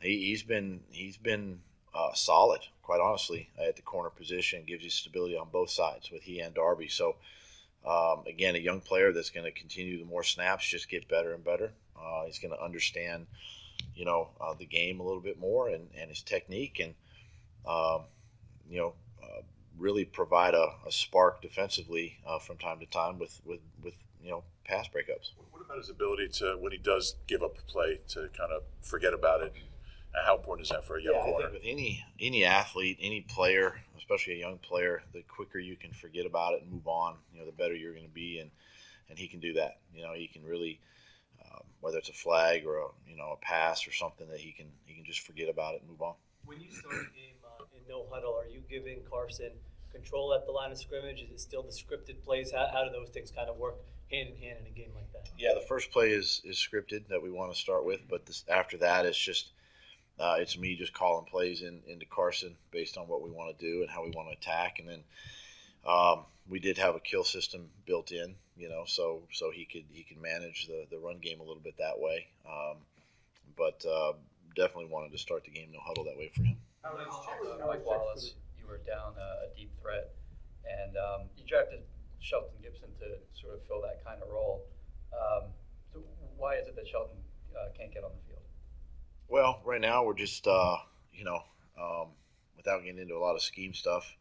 he 0.00 0.30
has 0.32 0.42
been 0.42 0.80
he's 0.90 1.16
been 1.16 1.60
uh, 1.96 2.12
solid, 2.14 2.60
quite 2.82 3.00
honestly, 3.00 3.48
at 3.58 3.76
the 3.76 3.82
corner 3.82 4.10
position. 4.10 4.64
Gives 4.66 4.84
you 4.84 4.90
stability 4.90 5.36
on 5.36 5.48
both 5.50 5.70
sides 5.70 6.10
with 6.10 6.22
he 6.22 6.40
and 6.40 6.54
Darby. 6.54 6.88
So 6.88 7.16
um, 7.86 8.24
again, 8.26 8.56
a 8.56 8.58
young 8.58 8.80
player 8.80 9.12
that's 9.12 9.30
going 9.30 9.44
to 9.44 9.52
continue 9.52 9.98
the 9.98 10.04
more 10.04 10.24
snaps, 10.24 10.68
just 10.68 10.90
get 10.90 11.08
better 11.08 11.34
and 11.34 11.44
better. 11.44 11.72
Uh, 11.96 12.24
he's 12.26 12.38
going 12.38 12.52
to 12.52 12.62
understand, 12.62 13.26
you 13.94 14.04
know, 14.04 14.30
uh, 14.40 14.54
the 14.54 14.66
game 14.66 14.98
a 14.98 15.04
little 15.04 15.20
bit 15.20 15.38
more 15.38 15.68
and, 15.68 15.88
and 15.96 16.10
his 16.10 16.22
technique, 16.22 16.80
and 16.80 16.94
um, 17.66 18.02
you 18.68 18.78
know, 18.78 18.94
uh, 19.22 19.42
really 19.78 20.04
provide 20.04 20.54
a, 20.54 20.68
a 20.86 20.90
spark 20.90 21.40
defensively 21.42 22.18
uh, 22.26 22.38
from 22.38 22.56
time 22.58 22.80
to 22.80 22.86
time 22.86 23.18
with 23.18 23.40
with 23.44 23.60
with 23.82 23.94
you 24.22 24.30
know 24.30 24.42
pass 24.64 24.88
breakups. 24.88 25.30
What 25.50 25.62
about 25.64 25.78
his 25.78 25.90
ability 25.90 26.28
to, 26.38 26.56
when 26.60 26.72
he 26.72 26.78
does 26.78 27.16
give 27.26 27.42
up 27.42 27.56
a 27.58 27.62
play, 27.70 28.00
to 28.08 28.28
kind 28.36 28.52
of 28.52 28.62
forget 28.82 29.14
about 29.14 29.42
it? 29.42 29.52
And 30.16 30.24
how 30.24 30.36
important 30.36 30.66
is 30.66 30.70
that 30.70 30.84
for 30.84 30.96
a 30.96 31.02
young 31.02 31.14
yeah, 31.14 31.22
corner? 31.22 31.50
with 31.52 31.62
any 31.62 32.04
any 32.18 32.44
athlete, 32.44 32.98
any 33.00 33.20
player, 33.20 33.80
especially 33.98 34.34
a 34.34 34.38
young 34.38 34.58
player, 34.58 35.02
the 35.12 35.22
quicker 35.22 35.58
you 35.58 35.76
can 35.76 35.92
forget 35.92 36.24
about 36.24 36.54
it 36.54 36.62
and 36.62 36.72
move 36.72 36.88
on, 36.88 37.16
you 37.32 37.38
know, 37.38 37.46
the 37.46 37.52
better 37.52 37.74
you're 37.74 37.92
going 37.92 38.06
to 38.06 38.14
be. 38.14 38.38
And 38.38 38.50
and 39.08 39.18
he 39.18 39.28
can 39.28 39.40
do 39.40 39.52
that. 39.54 39.78
You 39.94 40.02
know, 40.02 40.14
he 40.14 40.26
can 40.26 40.44
really, 40.44 40.80
um, 41.44 41.62
whether 41.80 41.98
it's 41.98 42.08
a 42.08 42.14
flag 42.14 42.66
or 42.66 42.78
a 42.78 42.86
you 43.08 43.16
know 43.16 43.32
a 43.32 43.44
pass 43.44 43.86
or 43.86 43.92
something 43.92 44.28
that 44.28 44.40
he 44.40 44.52
can 44.52 44.66
he 44.84 44.94
can 44.94 45.04
just 45.04 45.20
forget 45.20 45.48
about 45.48 45.74
it 45.74 45.82
and 45.82 45.90
move 45.90 46.02
on. 46.02 46.14
When 46.44 46.60
you 46.60 46.70
start 46.70 46.94
a 46.94 47.14
game 47.14 47.36
uh, 47.44 47.64
in 47.76 47.82
no 47.88 48.06
huddle, 48.10 48.34
are 48.34 48.48
you 48.48 48.62
giving 48.70 49.00
Carson 49.10 49.50
control 49.92 50.34
at 50.34 50.46
the 50.46 50.52
line 50.52 50.70
of 50.70 50.78
scrimmage? 50.78 51.22
Is 51.22 51.30
it 51.30 51.40
still 51.40 51.62
the 51.62 51.72
scripted 51.72 52.22
plays? 52.22 52.52
How, 52.52 52.68
how 52.72 52.84
do 52.84 52.90
those 52.90 53.10
things 53.10 53.30
kind 53.30 53.48
of 53.48 53.56
work 53.56 53.76
hand 54.10 54.28
in 54.28 54.36
hand 54.36 54.58
in 54.60 54.66
a 54.66 54.74
game 54.74 54.90
like 54.94 55.12
that? 55.12 55.28
Yeah, 55.38 55.54
the 55.54 55.66
first 55.66 55.90
play 55.90 56.10
is 56.12 56.40
is 56.44 56.56
scripted 56.56 57.08
that 57.08 57.22
we 57.22 57.30
want 57.30 57.52
to 57.52 57.58
start 57.58 57.84
with, 57.84 58.00
but 58.08 58.26
this, 58.26 58.44
after 58.48 58.76
that, 58.78 59.06
it's 59.06 59.18
just 59.18 59.52
uh, 60.18 60.36
it's 60.38 60.58
me 60.58 60.76
just 60.76 60.92
calling 60.92 61.26
plays 61.26 61.62
in 61.62 61.80
into 61.86 62.06
Carson 62.06 62.56
based 62.70 62.96
on 62.96 63.08
what 63.08 63.22
we 63.22 63.30
want 63.30 63.56
to 63.56 63.64
do 63.64 63.82
and 63.82 63.90
how 63.90 64.02
we 64.04 64.10
want 64.10 64.28
to 64.30 64.36
attack, 64.36 64.78
and 64.78 64.88
then 64.88 65.02
um, 65.86 66.24
we 66.48 66.58
did 66.58 66.78
have 66.78 66.94
a 66.94 67.00
kill 67.00 67.24
system 67.24 67.68
built 67.86 68.12
in, 68.12 68.34
you 68.56 68.68
know, 68.68 68.84
so 68.86 69.22
so 69.32 69.50
he 69.50 69.64
could 69.64 69.84
he 69.92 70.02
could 70.02 70.20
manage 70.20 70.66
the 70.66 70.86
the 70.90 70.98
run 70.98 71.18
game 71.18 71.40
a 71.40 71.42
little 71.42 71.62
bit 71.62 71.76
that 71.78 71.98
way, 71.98 72.26
um, 72.48 72.76
but 73.56 73.84
uh, 73.84 74.12
definitely 74.54 74.86
wanted 74.90 75.12
to 75.12 75.18
start 75.18 75.44
the 75.44 75.50
game 75.50 75.68
no 75.72 75.80
huddle 75.84 76.04
that 76.04 76.16
way 76.16 76.30
for 76.34 76.42
him. 76.42 76.56
Mike 77.66 77.84
Wallace, 77.84 78.34
you 78.58 78.66
were 78.66 78.78
down 78.86 79.12
a, 79.18 79.46
a 79.46 79.56
deep 79.56 79.70
threat, 79.82 80.14
and 80.64 80.96
um, 80.96 81.28
you 81.36 81.44
drafted 81.46 81.80
Shelton 82.20 82.56
Gibson 82.62 82.88
to 83.00 83.18
sort 83.38 83.54
of 83.54 83.62
fill 83.66 83.82
that 83.82 84.02
kind 84.04 84.22
of 84.22 84.28
role. 84.30 84.64
Um, 85.12 85.50
so 85.92 86.00
why 86.36 86.56
is 86.56 86.66
it 86.66 86.76
that 86.76 86.88
Shelton 86.88 87.16
uh, 87.54 87.68
can't 87.76 87.92
get 87.92 88.02
on 88.02 88.10
the 88.10 88.16
field? 88.18 88.25
Well, 89.28 89.60
right 89.64 89.80
now 89.80 90.04
we're 90.04 90.14
just, 90.14 90.46
uh, 90.46 90.76
you 91.12 91.24
know, 91.24 91.42
um, 91.80 92.08
without 92.56 92.84
getting 92.84 93.00
into 93.00 93.16
a 93.16 93.18
lot 93.18 93.34
of 93.34 93.42
scheme 93.42 93.74
stuff, 93.74 94.16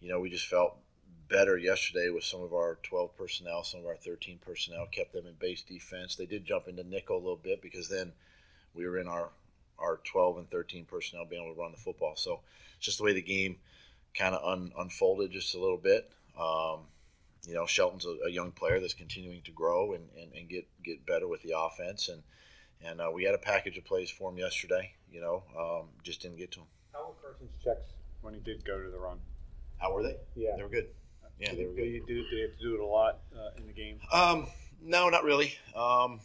you 0.00 0.08
know, 0.08 0.20
we 0.20 0.30
just 0.30 0.46
felt 0.46 0.78
better 1.28 1.58
yesterday 1.58 2.08
with 2.08 2.24
some 2.24 2.42
of 2.42 2.54
our 2.54 2.78
12 2.82 3.14
personnel, 3.16 3.62
some 3.62 3.80
of 3.80 3.86
our 3.86 3.96
13 3.96 4.38
personnel, 4.38 4.86
kept 4.86 5.12
them 5.12 5.26
in 5.26 5.34
base 5.34 5.62
defense. 5.62 6.16
They 6.16 6.24
did 6.24 6.46
jump 6.46 6.66
into 6.66 6.82
nickel 6.82 7.16
a 7.16 7.18
little 7.18 7.36
bit 7.36 7.60
because 7.60 7.90
then 7.90 8.12
we 8.74 8.86
were 8.86 8.98
in 8.98 9.08
our 9.08 9.30
our 9.78 10.00
12 10.04 10.38
and 10.38 10.50
13 10.50 10.86
personnel 10.86 11.24
being 11.24 11.44
able 11.44 11.54
to 11.54 11.60
run 11.60 11.70
the 11.70 11.78
football. 11.78 12.16
So 12.16 12.40
just 12.80 12.98
the 12.98 13.04
way 13.04 13.12
the 13.12 13.22
game 13.22 13.58
kind 14.12 14.34
of 14.34 14.42
un, 14.44 14.72
unfolded 14.76 15.30
just 15.30 15.54
a 15.54 15.60
little 15.60 15.76
bit. 15.76 16.10
Um, 16.36 16.80
you 17.46 17.54
know, 17.54 17.64
Shelton's 17.66 18.04
a, 18.04 18.16
a, 18.26 18.30
young 18.30 18.50
player 18.50 18.80
that's 18.80 18.94
continuing 18.94 19.42
to 19.42 19.52
grow 19.52 19.92
and, 19.92 20.08
and, 20.20 20.32
and 20.32 20.48
get 20.48 20.66
get 20.82 21.06
better 21.06 21.28
with 21.28 21.42
the 21.42 21.56
offense, 21.56 22.08
and 22.08 22.22
and 22.84 23.00
uh, 23.00 23.10
we 23.12 23.24
had 23.24 23.34
a 23.34 23.38
package 23.38 23.78
of 23.78 23.84
plays 23.84 24.10
for 24.10 24.30
him 24.30 24.38
yesterday. 24.38 24.92
You 25.10 25.20
know, 25.20 25.42
um, 25.58 25.88
just 26.02 26.22
didn't 26.22 26.38
get 26.38 26.50
to 26.52 26.60
him. 26.60 26.66
How 26.92 27.08
were 27.08 27.30
Carson's 27.30 27.52
checks 27.62 27.92
when 28.22 28.34
he 28.34 28.40
did 28.40 28.64
go 28.64 28.80
to 28.80 28.90
the 28.90 28.98
run? 28.98 29.18
How 29.78 29.92
were 29.92 30.02
they? 30.02 30.16
Yeah, 30.34 30.56
they 30.56 30.62
were 30.62 30.68
good. 30.68 30.88
Yeah, 31.40 31.54
they 31.54 31.66
were 31.66 31.72
good. 31.72 31.84
Did 31.84 32.06
did, 32.06 32.24
did 32.30 32.50
have 32.50 32.58
to 32.58 32.62
do 32.62 32.74
it 32.74 32.80
a 32.80 32.86
lot 32.86 33.20
uh, 33.34 33.50
in 33.56 33.66
the 33.66 33.72
game? 33.72 34.00
Um, 34.12 34.48
no, 34.82 35.08
not 35.08 35.24
really. 35.24 35.54
Um, 35.74 36.20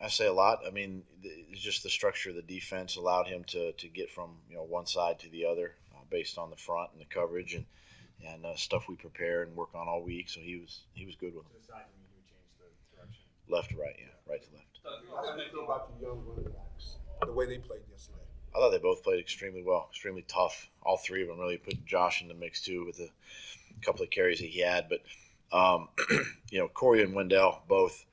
I 0.00 0.08
say 0.08 0.26
a 0.26 0.32
lot. 0.32 0.60
I 0.66 0.70
mean, 0.70 1.02
it's 1.22 1.60
just 1.60 1.82
the 1.82 1.90
structure 1.90 2.30
of 2.30 2.36
the 2.36 2.42
defense 2.42 2.96
allowed 2.96 3.26
him 3.26 3.44
to, 3.48 3.72
to 3.72 3.88
get 3.88 4.10
from 4.10 4.36
you 4.48 4.56
know 4.56 4.64
one 4.64 4.86
side 4.86 5.18
to 5.20 5.30
the 5.30 5.46
other 5.46 5.74
uh, 5.94 6.02
based 6.10 6.38
on 6.38 6.50
the 6.50 6.56
front 6.56 6.90
and 6.92 7.00
the 7.00 7.06
coverage 7.06 7.54
and 7.54 7.64
and 8.26 8.44
uh, 8.44 8.54
stuff 8.54 8.88
we 8.88 8.96
prepare 8.96 9.42
and 9.42 9.56
work 9.56 9.74
on 9.74 9.88
all 9.88 10.02
week. 10.02 10.28
So 10.28 10.40
he 10.40 10.56
was 10.56 10.82
he 10.92 11.06
was 11.06 11.14
good 11.16 11.34
with 11.34 11.44
them. 11.44 11.52
To 11.52 11.60
the 11.60 11.72
side, 11.72 11.84
you 11.88 12.00
mean 12.02 12.12
you 12.16 12.24
change 12.28 12.48
the 12.58 12.96
direction? 12.96 13.24
Left 13.48 13.70
to 13.70 13.76
right, 13.76 13.96
yeah, 13.98 14.12
right 14.30 14.42
to 14.42 14.48
left. 14.54 14.79
The 17.26 17.32
way 17.32 17.46
they 17.46 17.58
played 17.58 17.82
yesterday. 17.90 18.18
I 18.54 18.58
thought 18.58 18.70
they 18.70 18.78
both 18.78 19.04
played 19.04 19.20
extremely 19.20 19.62
well, 19.62 19.88
extremely 19.90 20.24
tough. 20.26 20.68
All 20.82 20.96
three 20.96 21.22
of 21.22 21.28
them 21.28 21.38
really 21.38 21.58
put 21.58 21.84
Josh 21.86 22.22
in 22.22 22.28
the 22.28 22.34
mix 22.34 22.62
too 22.62 22.84
with 22.84 22.98
a 22.98 23.10
couple 23.84 24.02
of 24.02 24.10
carries 24.10 24.40
that 24.40 24.46
he 24.46 24.60
had. 24.60 24.88
But 24.88 25.02
um, 25.56 25.88
you 26.50 26.58
know, 26.58 26.68
Corey 26.68 27.02
and 27.02 27.14
Wendell 27.14 27.62
both 27.68 28.04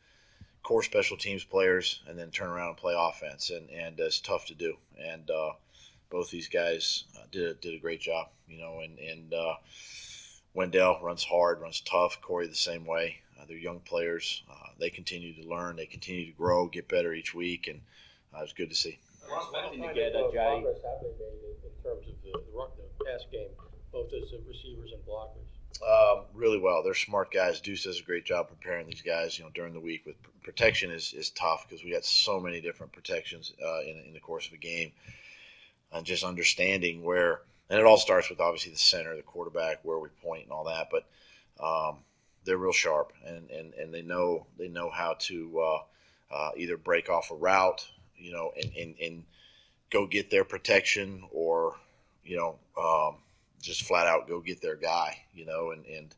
core 0.63 0.83
special 0.83 1.15
teams 1.15 1.43
players 1.43 2.01
and 2.07 2.19
then 2.19 2.29
turn 2.29 2.49
around 2.49 2.69
and 2.69 2.77
play 2.77 2.93
offense, 2.97 3.49
and 3.49 3.69
and 3.69 3.99
it's 3.99 4.19
tough 4.19 4.45
to 4.47 4.53
do. 4.53 4.75
And 4.99 5.29
uh, 5.31 5.51
both 6.09 6.29
these 6.29 6.49
guys 6.49 7.05
uh, 7.17 7.25
did 7.31 7.49
a, 7.49 7.53
did 7.55 7.73
a 7.73 7.79
great 7.79 8.01
job, 8.01 8.27
you 8.47 8.59
know. 8.59 8.81
And 8.83 8.99
and 8.99 9.33
uh, 9.33 9.55
Wendell 10.53 10.99
runs 11.01 11.23
hard, 11.23 11.61
runs 11.61 11.81
tough. 11.81 12.19
Corey 12.21 12.47
the 12.47 12.55
same 12.55 12.85
way. 12.85 13.21
Uh, 13.39 13.45
they're 13.47 13.57
young 13.57 13.79
players. 13.79 14.43
Uh, 14.49 14.69
they 14.79 14.89
continue 14.89 15.33
to 15.41 15.47
learn. 15.47 15.75
They 15.75 15.85
continue 15.85 16.25
to 16.25 16.31
grow, 16.31 16.67
get 16.67 16.87
better 16.87 17.13
each 17.13 17.33
week, 17.33 17.67
and 17.67 17.81
uh, 18.33 18.43
it's 18.43 18.53
good 18.53 18.69
to 18.69 18.75
see. 18.75 18.99
expecting 19.23 19.81
to 19.81 19.93
get 19.93 20.15
a 20.15 20.29
progress 20.29 20.77
have 20.83 21.01
they 21.01 21.13
made 21.19 21.43
in, 21.63 21.83
terms 21.83 22.07
of 22.07 22.15
the, 22.23 22.31
the, 22.31 22.69
the 22.99 23.05
pass 23.05 23.25
game, 23.31 23.49
both 23.91 24.11
as 24.13 24.33
receivers 24.47 24.91
and 24.91 25.05
blockers? 25.05 25.47
Um, 25.81 26.25
really 26.33 26.59
well. 26.59 26.81
They're 26.83 26.95
smart 26.95 27.31
guys. 27.31 27.61
Duce 27.61 27.83
does 27.83 27.99
a 27.99 28.03
great 28.03 28.25
job 28.25 28.49
preparing 28.49 28.87
these 28.87 29.01
guys. 29.01 29.37
You 29.37 29.45
know, 29.45 29.51
during 29.53 29.73
the 29.73 29.79
week 29.79 30.05
with 30.05 30.15
protection 30.43 30.91
is, 30.91 31.13
is 31.13 31.29
tough 31.31 31.67
because 31.67 31.83
we 31.83 31.91
got 31.91 32.05
so 32.05 32.39
many 32.39 32.61
different 32.61 32.91
protections 32.93 33.53
uh, 33.63 33.81
in, 33.81 34.03
in 34.07 34.13
the 34.13 34.19
course 34.19 34.47
of 34.47 34.53
a 34.53 34.57
game, 34.57 34.91
and 35.91 36.05
just 36.05 36.23
understanding 36.23 37.03
where. 37.03 37.41
And 37.69 37.77
it 37.77 37.85
all 37.85 37.97
starts 37.97 38.29
with 38.29 38.39
obviously 38.39 38.71
the 38.71 38.77
center, 38.77 39.13
the 39.15 39.21
quarterback, 39.21 39.79
where 39.83 39.99
we 39.99 40.07
point 40.23 40.43
and 40.43 40.53
all 40.53 40.63
that. 40.63 40.87
But 40.89 41.05
um, 41.61 41.97
they're 42.47 42.57
real 42.57 42.71
sharp, 42.71 43.13
and, 43.23 43.51
and, 43.51 43.73
and 43.75 43.93
they 43.93 44.01
know 44.01 44.47
they 44.57 44.67
know 44.67 44.89
how 44.89 45.15
to 45.19 45.59
uh, 45.59 46.33
uh, 46.33 46.51
either 46.57 46.77
break 46.77 47.09
off 47.09 47.29
a 47.29 47.35
route, 47.35 47.87
you 48.17 48.31
know, 48.31 48.51
and, 48.55 48.75
and, 48.75 48.95
and 48.99 49.23
go 49.91 50.07
get 50.07 50.31
their 50.31 50.43
protection, 50.43 51.23
or 51.31 51.75
you 52.23 52.37
know. 52.37 52.57
Um, 52.81 53.17
just 53.61 53.83
flat 53.83 54.07
out 54.07 54.27
go 54.27 54.39
get 54.39 54.61
their 54.61 54.75
guy, 54.75 55.17
you 55.33 55.45
know, 55.45 55.71
and 55.71 55.85
and 55.85 56.15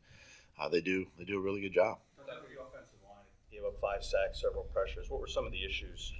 uh, 0.60 0.68
they 0.68 0.80
do 0.80 1.06
they 1.18 1.24
do 1.24 1.38
a 1.38 1.40
really 1.40 1.60
good 1.60 1.72
job. 1.72 1.98
Gave 3.50 3.64
up 3.64 3.78
five 3.80 4.04
sacks, 4.04 4.40
several 4.40 4.64
pressures. 4.64 5.10
What 5.10 5.20
were 5.20 5.26
some 5.26 5.46
of 5.46 5.52
the 5.52 5.64
issues 5.64 6.12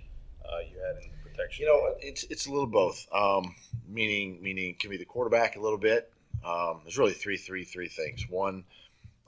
uh, 0.45 0.59
you 0.59 0.79
had 0.79 1.03
in 1.03 1.11
protection? 1.23 1.67
You 1.67 1.69
know, 1.69 1.95
it's 2.01 2.25
it's 2.25 2.47
a 2.47 2.51
little 2.51 2.67
both. 2.67 3.07
Um, 3.13 3.55
meaning 3.89 4.43
meaning 4.43 4.77
can 4.79 4.91
be 4.91 4.97
the 4.97 5.05
quarterback 5.05 5.57
a 5.57 5.61
little 5.61 5.79
bit. 5.79 6.13
Um, 6.45 6.81
there's 6.85 6.99
really 6.99 7.13
three 7.13 7.37
three 7.37 7.65
three 7.65 7.89
things. 7.89 8.27
One, 8.29 8.65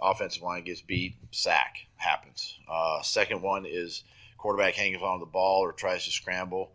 offensive 0.00 0.42
line 0.42 0.64
gets 0.64 0.80
beat, 0.80 1.14
sack 1.30 1.86
happens. 1.96 2.58
Uh, 2.68 3.02
second 3.02 3.42
one 3.42 3.66
is 3.66 4.04
quarterback 4.38 4.74
hangs 4.74 5.02
on 5.02 5.20
the 5.20 5.26
ball 5.26 5.60
or 5.60 5.72
tries 5.72 6.04
to 6.04 6.10
scramble 6.10 6.72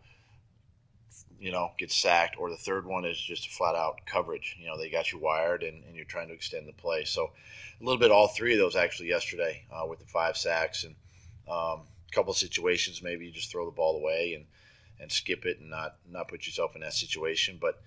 you 1.40 1.52
know, 1.52 1.70
gets 1.78 1.94
sacked, 1.94 2.36
or 2.38 2.50
the 2.50 2.56
third 2.56 2.84
one 2.84 3.04
is 3.04 3.18
just 3.18 3.46
a 3.46 3.50
flat 3.50 3.74
out 3.74 4.00
coverage. 4.06 4.56
You 4.58 4.66
know, 4.66 4.76
they 4.76 4.90
got 4.90 5.12
you 5.12 5.18
wired 5.18 5.62
and, 5.62 5.84
and 5.84 5.94
you're 5.94 6.04
trying 6.04 6.28
to 6.28 6.34
extend 6.34 6.66
the 6.66 6.72
play. 6.72 7.04
So 7.04 7.30
a 7.80 7.84
little 7.84 8.00
bit 8.00 8.10
all 8.10 8.28
three 8.28 8.54
of 8.54 8.58
those 8.58 8.76
actually 8.76 9.08
yesterday 9.08 9.64
uh, 9.72 9.86
with 9.86 10.00
the 10.00 10.06
five 10.06 10.36
sacks 10.36 10.84
and 10.84 10.94
um, 11.48 11.82
a 12.10 12.12
couple 12.12 12.32
of 12.32 12.36
situations 12.36 13.02
maybe 13.02 13.26
you 13.26 13.30
just 13.30 13.50
throw 13.50 13.64
the 13.64 13.70
ball 13.70 13.96
away 13.96 14.34
and, 14.34 14.46
and 15.00 15.12
skip 15.12 15.46
it 15.46 15.60
and 15.60 15.70
not 15.70 15.96
not 16.10 16.28
put 16.28 16.46
yourself 16.46 16.74
in 16.74 16.80
that 16.80 16.94
situation. 16.94 17.58
But 17.60 17.80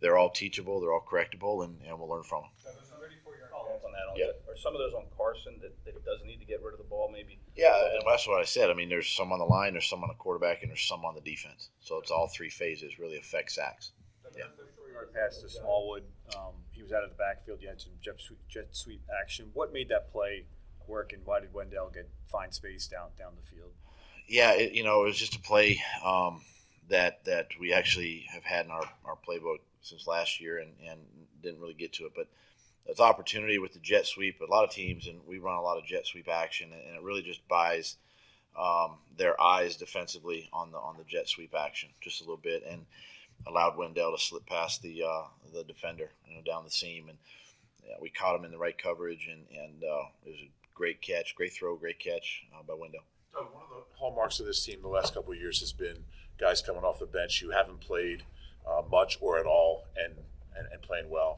they're 0.00 0.16
all 0.16 0.30
teachable, 0.30 0.80
they're 0.80 0.92
all 0.92 1.06
correctable, 1.08 1.64
and, 1.64 1.80
and 1.86 1.98
we'll 1.98 2.08
learn 2.08 2.22
from 2.22 2.42
them 2.42 2.91
on 3.92 3.98
that. 3.98 4.12
On 4.12 4.16
yeah. 4.16 4.50
Are 4.50 4.56
some 4.56 4.74
of 4.74 4.80
those 4.80 4.94
on 4.94 5.04
Carson 5.16 5.60
that, 5.60 5.72
that 5.84 5.94
he 5.94 6.00
doesn't 6.04 6.26
need 6.26 6.40
to 6.40 6.46
get 6.46 6.62
rid 6.62 6.72
of 6.72 6.78
the 6.78 6.88
ball, 6.88 7.10
maybe? 7.12 7.38
Yeah, 7.56 7.76
and 7.92 8.02
that's 8.06 8.26
what 8.26 8.40
I 8.40 8.44
said. 8.44 8.70
I 8.70 8.74
mean, 8.74 8.88
there's 8.88 9.08
some 9.08 9.32
on 9.32 9.38
the 9.38 9.44
line, 9.44 9.72
there's 9.72 9.88
some 9.88 10.02
on 10.02 10.08
the 10.08 10.14
quarterback, 10.14 10.62
and 10.62 10.70
there's 10.70 10.82
some 10.82 11.04
on 11.04 11.14
the 11.14 11.20
defense. 11.20 11.70
So 11.80 11.98
it's 11.98 12.10
all 12.10 12.28
three 12.28 12.50
phases 12.50 12.98
really 12.98 13.18
affect 13.18 13.52
sacks. 13.52 13.92
Yeah. 14.36 14.44
Pass 15.14 15.38
to 15.38 15.48
Smallwood. 15.48 16.04
Um, 16.36 16.54
he 16.70 16.82
was 16.82 16.92
out 16.92 17.02
of 17.02 17.10
the 17.10 17.16
backfield. 17.16 17.60
You 17.60 17.68
had 17.68 17.80
some 17.80 17.92
jet 18.00 18.14
sweep, 18.18 18.38
jet 18.48 18.68
sweep 18.70 19.02
action. 19.20 19.50
What 19.52 19.72
made 19.72 19.88
that 19.88 20.10
play 20.12 20.46
work, 20.86 21.12
and 21.12 21.20
why 21.26 21.40
did 21.40 21.52
Wendell 21.52 21.90
get 21.92 22.08
find 22.30 22.54
space 22.54 22.86
down 22.86 23.08
down 23.18 23.32
the 23.36 23.46
field? 23.54 23.72
Yeah, 24.28 24.52
it, 24.52 24.72
you 24.72 24.84
know, 24.84 25.02
it 25.02 25.06
was 25.06 25.18
just 25.18 25.34
a 25.34 25.40
play 25.40 25.82
um, 26.04 26.40
that 26.88 27.24
that 27.24 27.48
we 27.60 27.72
actually 27.72 28.26
have 28.32 28.44
had 28.44 28.66
in 28.66 28.70
our, 28.70 28.88
our 29.04 29.18
playbook 29.28 29.58
since 29.82 30.06
last 30.06 30.40
year, 30.40 30.58
and, 30.58 30.72
and 30.88 31.00
didn't 31.42 31.60
really 31.60 31.74
get 31.74 31.92
to 31.94 32.06
it, 32.06 32.12
but 32.14 32.28
it's 32.86 33.00
opportunity 33.00 33.58
with 33.58 33.72
the 33.72 33.78
jet 33.78 34.06
sweep. 34.06 34.40
A 34.40 34.50
lot 34.50 34.64
of 34.64 34.70
teams, 34.70 35.06
and 35.06 35.20
we 35.26 35.38
run 35.38 35.56
a 35.56 35.62
lot 35.62 35.78
of 35.78 35.84
jet 35.84 36.06
sweep 36.06 36.28
action, 36.28 36.70
and 36.72 36.96
it 36.96 37.02
really 37.02 37.22
just 37.22 37.46
buys 37.48 37.96
um, 38.58 38.98
their 39.16 39.40
eyes 39.40 39.76
defensively 39.76 40.48
on 40.52 40.72
the 40.72 40.78
on 40.78 40.96
the 40.98 41.04
jet 41.04 41.28
sweep 41.28 41.54
action 41.54 41.90
just 42.00 42.20
a 42.20 42.24
little 42.24 42.36
bit, 42.42 42.64
and 42.68 42.84
allowed 43.46 43.76
Wendell 43.76 44.12
to 44.12 44.22
slip 44.22 44.46
past 44.46 44.82
the 44.82 45.02
uh, 45.02 45.24
the 45.52 45.64
defender, 45.64 46.10
you 46.28 46.34
know, 46.34 46.42
down 46.42 46.64
the 46.64 46.70
seam, 46.70 47.08
and 47.08 47.18
yeah, 47.86 47.94
we 48.00 48.10
caught 48.10 48.36
him 48.36 48.44
in 48.44 48.50
the 48.50 48.58
right 48.58 48.76
coverage, 48.76 49.28
and 49.30 49.46
and 49.58 49.82
uh, 49.84 50.04
it 50.26 50.30
was 50.30 50.40
a 50.40 50.50
great 50.74 51.00
catch, 51.00 51.34
great 51.34 51.52
throw, 51.52 51.76
great 51.76 51.98
catch 51.98 52.44
uh, 52.54 52.62
by 52.66 52.74
Wendell. 52.74 53.04
one 53.32 53.44
of 53.44 53.70
the 53.70 53.98
hallmarks 53.98 54.40
of 54.40 54.46
this 54.46 54.64
team 54.64 54.82
the 54.82 54.88
last 54.88 55.14
couple 55.14 55.32
of 55.32 55.38
years 55.38 55.60
has 55.60 55.72
been 55.72 56.04
guys 56.38 56.62
coming 56.62 56.82
off 56.82 56.98
the 56.98 57.06
bench 57.06 57.40
who 57.40 57.50
haven't 57.50 57.80
played 57.80 58.24
uh, 58.68 58.82
much 58.90 59.18
or 59.20 59.38
at 59.38 59.46
all, 59.46 59.84
and 59.96 60.14
and, 60.56 60.66
and 60.72 60.82
playing 60.82 61.08
well. 61.08 61.31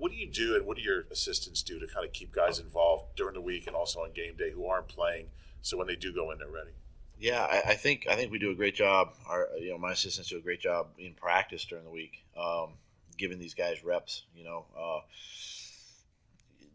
What 0.00 0.10
do 0.10 0.16
you 0.16 0.26
do 0.26 0.56
and 0.56 0.64
what 0.64 0.78
do 0.78 0.82
your 0.82 1.04
assistants 1.10 1.62
do 1.62 1.78
to 1.78 1.86
kind 1.86 2.06
of 2.06 2.14
keep 2.14 2.32
guys 2.34 2.58
involved 2.58 3.16
during 3.16 3.34
the 3.34 3.40
week 3.42 3.66
and 3.66 3.76
also 3.76 4.00
on 4.00 4.12
game 4.12 4.34
day 4.34 4.50
who 4.50 4.66
aren't 4.66 4.88
playing 4.88 5.26
so 5.60 5.76
when 5.76 5.86
they 5.86 5.94
do 5.94 6.10
go 6.10 6.30
in 6.30 6.38
they're 6.38 6.48
ready? 6.48 6.70
Yeah 7.18 7.42
I, 7.42 7.72
I 7.72 7.74
think 7.74 8.06
i 8.08 8.16
think 8.16 8.32
we 8.32 8.38
do 8.38 8.50
a 8.50 8.54
great 8.54 8.74
job. 8.74 9.12
Our 9.28 9.48
you 9.60 9.70
know 9.70 9.78
my 9.78 9.92
assistants 9.92 10.30
do 10.30 10.38
a 10.38 10.40
great 10.40 10.60
job 10.60 10.86
in 10.98 11.12
practice 11.12 11.66
during 11.66 11.84
the 11.84 11.90
week 11.90 12.24
um, 12.34 12.70
giving 13.18 13.38
these 13.38 13.52
guys 13.52 13.84
reps 13.84 14.22
you 14.34 14.42
know 14.42 14.64
uh, 14.74 15.00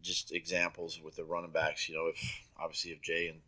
just 0.03 0.31
examples 0.31 1.01
with 1.03 1.15
the 1.15 1.23
running 1.23 1.49
backs 1.49 1.89
you 1.89 1.95
know 1.95 2.05
if 2.05 2.43
obviously 2.59 2.91
if 2.91 3.01
jay 3.01 3.27
and 3.27 3.39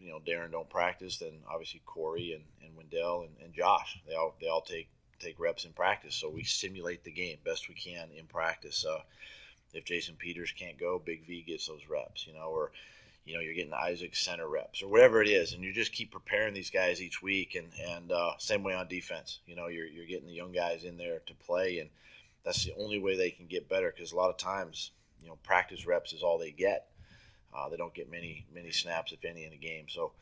you 0.00 0.08
know 0.08 0.18
darren 0.26 0.50
don't 0.50 0.70
practice 0.70 1.18
then 1.18 1.34
obviously 1.46 1.82
corey 1.84 2.32
and, 2.32 2.44
and 2.66 2.74
wendell 2.74 3.20
and, 3.20 3.36
and 3.44 3.52
josh 3.52 4.00
they 4.08 4.14
all 4.14 4.34
they 4.40 4.48
all 4.48 4.62
take 4.62 4.88
take 5.18 5.38
reps 5.38 5.64
in 5.64 5.72
practice. 5.72 6.14
So 6.14 6.30
we 6.30 6.44
simulate 6.44 7.04
the 7.04 7.10
game 7.10 7.38
best 7.44 7.68
we 7.68 7.74
can 7.74 8.08
in 8.16 8.26
practice. 8.26 8.84
Uh, 8.84 9.00
if 9.72 9.84
Jason 9.84 10.16
Peters 10.16 10.52
can't 10.52 10.78
go, 10.78 11.00
Big 11.04 11.24
V 11.26 11.42
gets 11.42 11.66
those 11.66 11.88
reps, 11.88 12.26
you 12.26 12.32
know, 12.32 12.48
or 12.48 12.72
you 13.24 13.34
know 13.34 13.40
you're 13.40 13.54
getting 13.54 13.72
Isaac 13.74 14.14
center 14.14 14.48
reps 14.48 14.82
or 14.82 14.88
whatever 14.88 15.20
it 15.20 15.28
is, 15.28 15.52
and 15.52 15.62
you 15.62 15.72
just 15.72 15.92
keep 15.92 16.10
preparing 16.10 16.54
these 16.54 16.70
guys 16.70 17.02
each 17.02 17.22
week. 17.22 17.54
And 17.54 17.68
and 17.88 18.12
uh, 18.12 18.32
same 18.38 18.62
way 18.62 18.74
on 18.74 18.88
defense, 18.88 19.40
you 19.46 19.56
know, 19.56 19.66
you're 19.66 19.86
you're 19.86 20.06
getting 20.06 20.26
the 20.26 20.32
young 20.32 20.52
guys 20.52 20.84
in 20.84 20.96
there 20.96 21.20
to 21.26 21.34
play, 21.34 21.78
and 21.80 21.90
that's 22.44 22.64
the 22.64 22.74
only 22.78 22.98
way 22.98 23.16
they 23.16 23.30
can 23.30 23.46
get 23.46 23.68
better 23.68 23.92
because 23.94 24.12
a 24.12 24.16
lot 24.16 24.30
of 24.30 24.36
times, 24.36 24.92
you 25.20 25.28
know, 25.28 25.38
practice 25.42 25.86
reps 25.86 26.12
is 26.12 26.22
all 26.22 26.38
they 26.38 26.52
get. 26.52 26.86
Uh, 27.54 27.68
they 27.68 27.76
don't 27.76 27.94
get 27.94 28.10
many 28.10 28.46
many 28.54 28.70
snaps 28.70 29.12
if 29.12 29.24
any 29.24 29.44
in 29.44 29.52
a 29.52 29.56
game, 29.56 29.86
so 29.88 30.12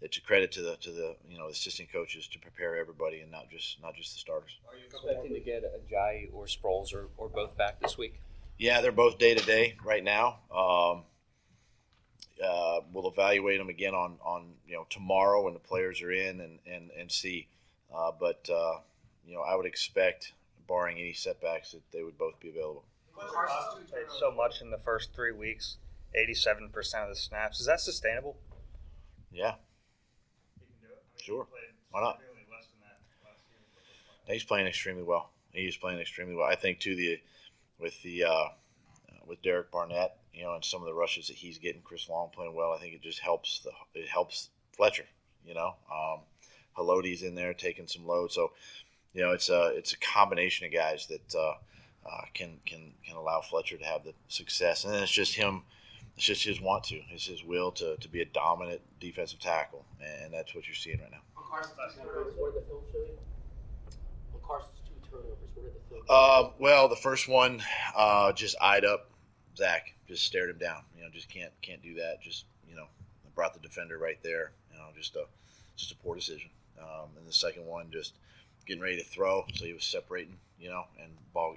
it's 0.00 0.16
a 0.16 0.20
credit 0.20 0.52
to 0.52 0.62
the 0.62 0.76
to 0.76 0.90
the 0.90 1.16
you 1.28 1.38
know 1.38 1.48
assistant 1.48 1.92
coaches 1.92 2.26
to 2.28 2.38
prepare 2.38 2.76
everybody 2.76 3.20
and 3.20 3.30
not 3.30 3.50
just 3.50 3.80
not 3.82 3.94
just 3.94 4.12
the 4.12 4.18
starters. 4.18 4.58
Are 4.68 4.76
you 4.76 4.84
expecting 4.86 5.34
to 5.34 5.40
get 5.40 5.62
Ajayi 5.64 6.30
or 6.32 6.46
Sproles 6.46 6.94
or, 6.94 7.08
or 7.16 7.28
both 7.28 7.56
back 7.56 7.80
this 7.80 7.98
week? 7.98 8.20
Yeah, 8.58 8.80
they're 8.80 8.92
both 8.92 9.18
day 9.18 9.34
to 9.34 9.44
day 9.44 9.76
right 9.84 10.04
now. 10.04 10.40
Um, 10.54 11.04
uh, 12.42 12.80
we'll 12.92 13.08
evaluate 13.08 13.58
them 13.58 13.68
again 13.68 13.94
on, 13.94 14.18
on 14.22 14.52
you 14.66 14.74
know 14.74 14.86
tomorrow 14.90 15.44
when 15.44 15.54
the 15.54 15.60
players 15.60 16.02
are 16.02 16.12
in 16.12 16.40
and 16.40 16.58
and 16.66 16.90
and 16.98 17.10
see. 17.10 17.48
Uh, 17.94 18.12
but 18.18 18.48
uh, 18.52 18.80
you 19.26 19.34
know, 19.34 19.42
I 19.42 19.54
would 19.56 19.66
expect, 19.66 20.32
barring 20.68 20.98
any 20.98 21.12
setbacks, 21.12 21.72
that 21.72 21.82
they 21.92 22.02
would 22.02 22.18
both 22.18 22.38
be 22.40 22.48
available. 22.48 22.84
So 24.18 24.30
much 24.30 24.62
in 24.62 24.70
the 24.70 24.78
first 24.78 25.14
three 25.14 25.32
weeks, 25.32 25.76
eighty-seven 26.14 26.70
percent 26.70 27.04
of 27.04 27.10
the 27.10 27.16
snaps. 27.16 27.60
Is 27.60 27.66
that 27.66 27.80
sustainable? 27.80 28.36
Yeah, 29.32 29.54
Sure. 31.30 31.46
Why 31.92 32.00
not? 32.00 32.18
He's 34.26 34.42
playing 34.42 34.66
extremely 34.66 35.04
well. 35.04 35.30
He's 35.52 35.76
playing 35.76 36.00
extremely 36.00 36.34
well. 36.34 36.48
I 36.48 36.56
think 36.56 36.80
too 36.80 36.96
the 36.96 37.20
with 37.78 38.02
the 38.02 38.24
uh, 38.24 38.44
with 39.28 39.40
Derek 39.40 39.70
Barnett, 39.70 40.16
you 40.34 40.42
know, 40.42 40.54
and 40.54 40.64
some 40.64 40.80
of 40.82 40.86
the 40.86 40.94
rushes 40.94 41.28
that 41.28 41.36
he's 41.36 41.58
getting, 41.58 41.82
Chris 41.82 42.08
Long 42.08 42.30
playing 42.34 42.56
well. 42.56 42.72
I 42.72 42.78
think 42.80 42.94
it 42.94 43.02
just 43.02 43.20
helps 43.20 43.60
the 43.60 43.70
it 43.94 44.08
helps 44.08 44.50
Fletcher. 44.76 45.04
You 45.46 45.54
know, 45.54 45.74
um, 45.92 46.18
Haloti's 46.76 47.22
in 47.22 47.36
there 47.36 47.54
taking 47.54 47.86
some 47.86 48.08
load, 48.08 48.32
so 48.32 48.50
you 49.14 49.22
know 49.22 49.30
it's 49.30 49.50
a 49.50 49.72
it's 49.76 49.92
a 49.92 49.98
combination 49.98 50.66
of 50.66 50.72
guys 50.72 51.06
that 51.06 51.34
uh, 51.38 51.54
uh, 52.10 52.24
can 52.34 52.58
can 52.66 52.92
can 53.06 53.14
allow 53.14 53.40
Fletcher 53.40 53.78
to 53.78 53.84
have 53.84 54.02
the 54.02 54.14
success, 54.26 54.82
and 54.82 54.92
then 54.92 55.04
it's 55.04 55.12
just 55.12 55.36
him. 55.36 55.62
It's 56.16 56.26
just 56.26 56.44
his 56.44 56.60
want 56.60 56.84
to. 56.84 57.00
It's 57.10 57.26
his 57.26 57.44
will 57.44 57.72
to, 57.72 57.96
to 57.96 58.08
be 58.08 58.20
a 58.20 58.26
dominant 58.26 58.80
defensive 59.00 59.40
tackle, 59.40 59.84
and 60.00 60.32
that's 60.32 60.54
what 60.54 60.66
you're 60.66 60.74
seeing 60.74 61.00
right 61.00 61.10
now. 61.10 61.20
Carson's 61.36 61.72
two 64.84 65.10
turnovers. 65.10 65.34
What 65.54 65.64
did 65.64 65.74
the 65.74 65.88
film? 65.88 66.02
Uh, 66.08 66.50
well, 66.58 66.88
the 66.88 66.96
first 66.96 67.28
one 67.28 67.62
uh, 67.96 68.32
just 68.32 68.56
eyed 68.60 68.84
up 68.84 69.10
Zach, 69.56 69.94
just 70.08 70.24
stared 70.24 70.50
him 70.50 70.58
down. 70.58 70.82
You 70.96 71.04
know, 71.04 71.10
just 71.10 71.28
can't 71.28 71.52
can't 71.62 71.82
do 71.82 71.94
that. 71.94 72.20
Just 72.22 72.44
you 72.68 72.74
know, 72.74 72.86
brought 73.34 73.54
the 73.54 73.60
defender 73.60 73.98
right 73.98 74.18
there. 74.22 74.52
You 74.72 74.78
know, 74.78 74.86
just 74.96 75.16
a 75.16 75.24
just 75.76 75.92
a 75.92 75.96
poor 75.96 76.14
decision. 76.14 76.50
Um, 76.80 77.10
and 77.18 77.26
the 77.26 77.32
second 77.32 77.66
one, 77.66 77.86
just 77.92 78.14
getting 78.66 78.82
ready 78.82 78.96
to 78.96 79.04
throw, 79.04 79.44
so 79.54 79.64
he 79.64 79.72
was 79.72 79.84
separating. 79.84 80.36
You 80.58 80.70
know, 80.70 80.84
and 81.00 81.10
ball 81.32 81.54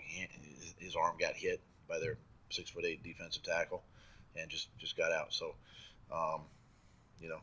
his 0.77 0.95
arm 0.95 1.15
got 1.19 1.33
hit 1.33 1.61
by 1.89 1.99
their 1.99 2.17
six 2.49 2.69
foot 2.69 2.85
eight 2.85 3.03
defensive 3.03 3.43
tackle, 3.43 3.81
and 4.37 4.49
just 4.49 4.69
just 4.77 4.97
got 4.97 5.11
out. 5.11 5.33
So, 5.33 5.55
um, 6.11 6.41
you 7.19 7.29
know, 7.29 7.39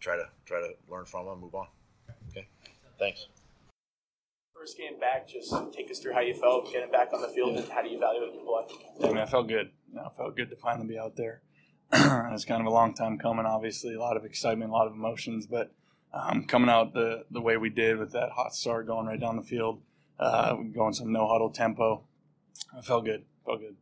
try 0.00 0.16
to 0.16 0.28
try 0.46 0.60
to 0.60 0.70
learn 0.90 1.04
from 1.04 1.26
them, 1.26 1.40
move 1.40 1.54
on. 1.54 1.66
Okay, 2.30 2.46
thanks. 2.98 3.26
First 4.54 4.78
game 4.78 4.98
back, 4.98 5.28
just 5.28 5.54
take 5.72 5.90
us 5.90 5.98
through 5.98 6.14
how 6.14 6.20
you 6.20 6.34
felt 6.34 6.72
getting 6.72 6.90
back 6.90 7.12
on 7.12 7.20
the 7.20 7.28
field 7.28 7.56
and 7.56 7.68
how 7.68 7.82
do 7.82 7.88
you 7.88 7.98
evaluate 7.98 8.34
your 8.34 8.44
play? 8.44 8.76
I 9.02 9.08
mean, 9.08 9.18
I 9.18 9.26
felt 9.26 9.48
good. 9.48 9.70
I 9.98 10.08
felt 10.10 10.36
good 10.36 10.48
to 10.50 10.56
finally 10.56 10.86
be 10.86 10.98
out 10.98 11.16
there. 11.16 11.42
it's 11.92 12.44
kind 12.44 12.60
of 12.60 12.66
a 12.66 12.70
long 12.70 12.94
time 12.94 13.18
coming, 13.18 13.46
obviously, 13.46 13.94
a 13.94 14.00
lot 14.00 14.16
of 14.16 14.24
excitement, 14.24 14.70
a 14.70 14.72
lot 14.72 14.86
of 14.86 14.94
emotions, 14.94 15.46
but 15.46 15.72
um, 16.12 16.44
coming 16.44 16.70
out 16.70 16.94
the, 16.94 17.24
the 17.30 17.40
way 17.40 17.56
we 17.56 17.68
did 17.68 17.98
with 17.98 18.12
that 18.12 18.30
hot 18.30 18.54
start 18.54 18.86
going 18.86 19.06
right 19.06 19.20
down 19.20 19.36
the 19.36 19.42
field, 19.42 19.82
uh, 20.18 20.54
going 20.54 20.92
some 20.92 21.12
no 21.12 21.28
huddle 21.28 21.50
tempo, 21.50 22.04
I 22.76 22.80
felt 22.80 23.04
good. 23.04 23.24
Felt 23.44 23.60
good. 23.60 23.76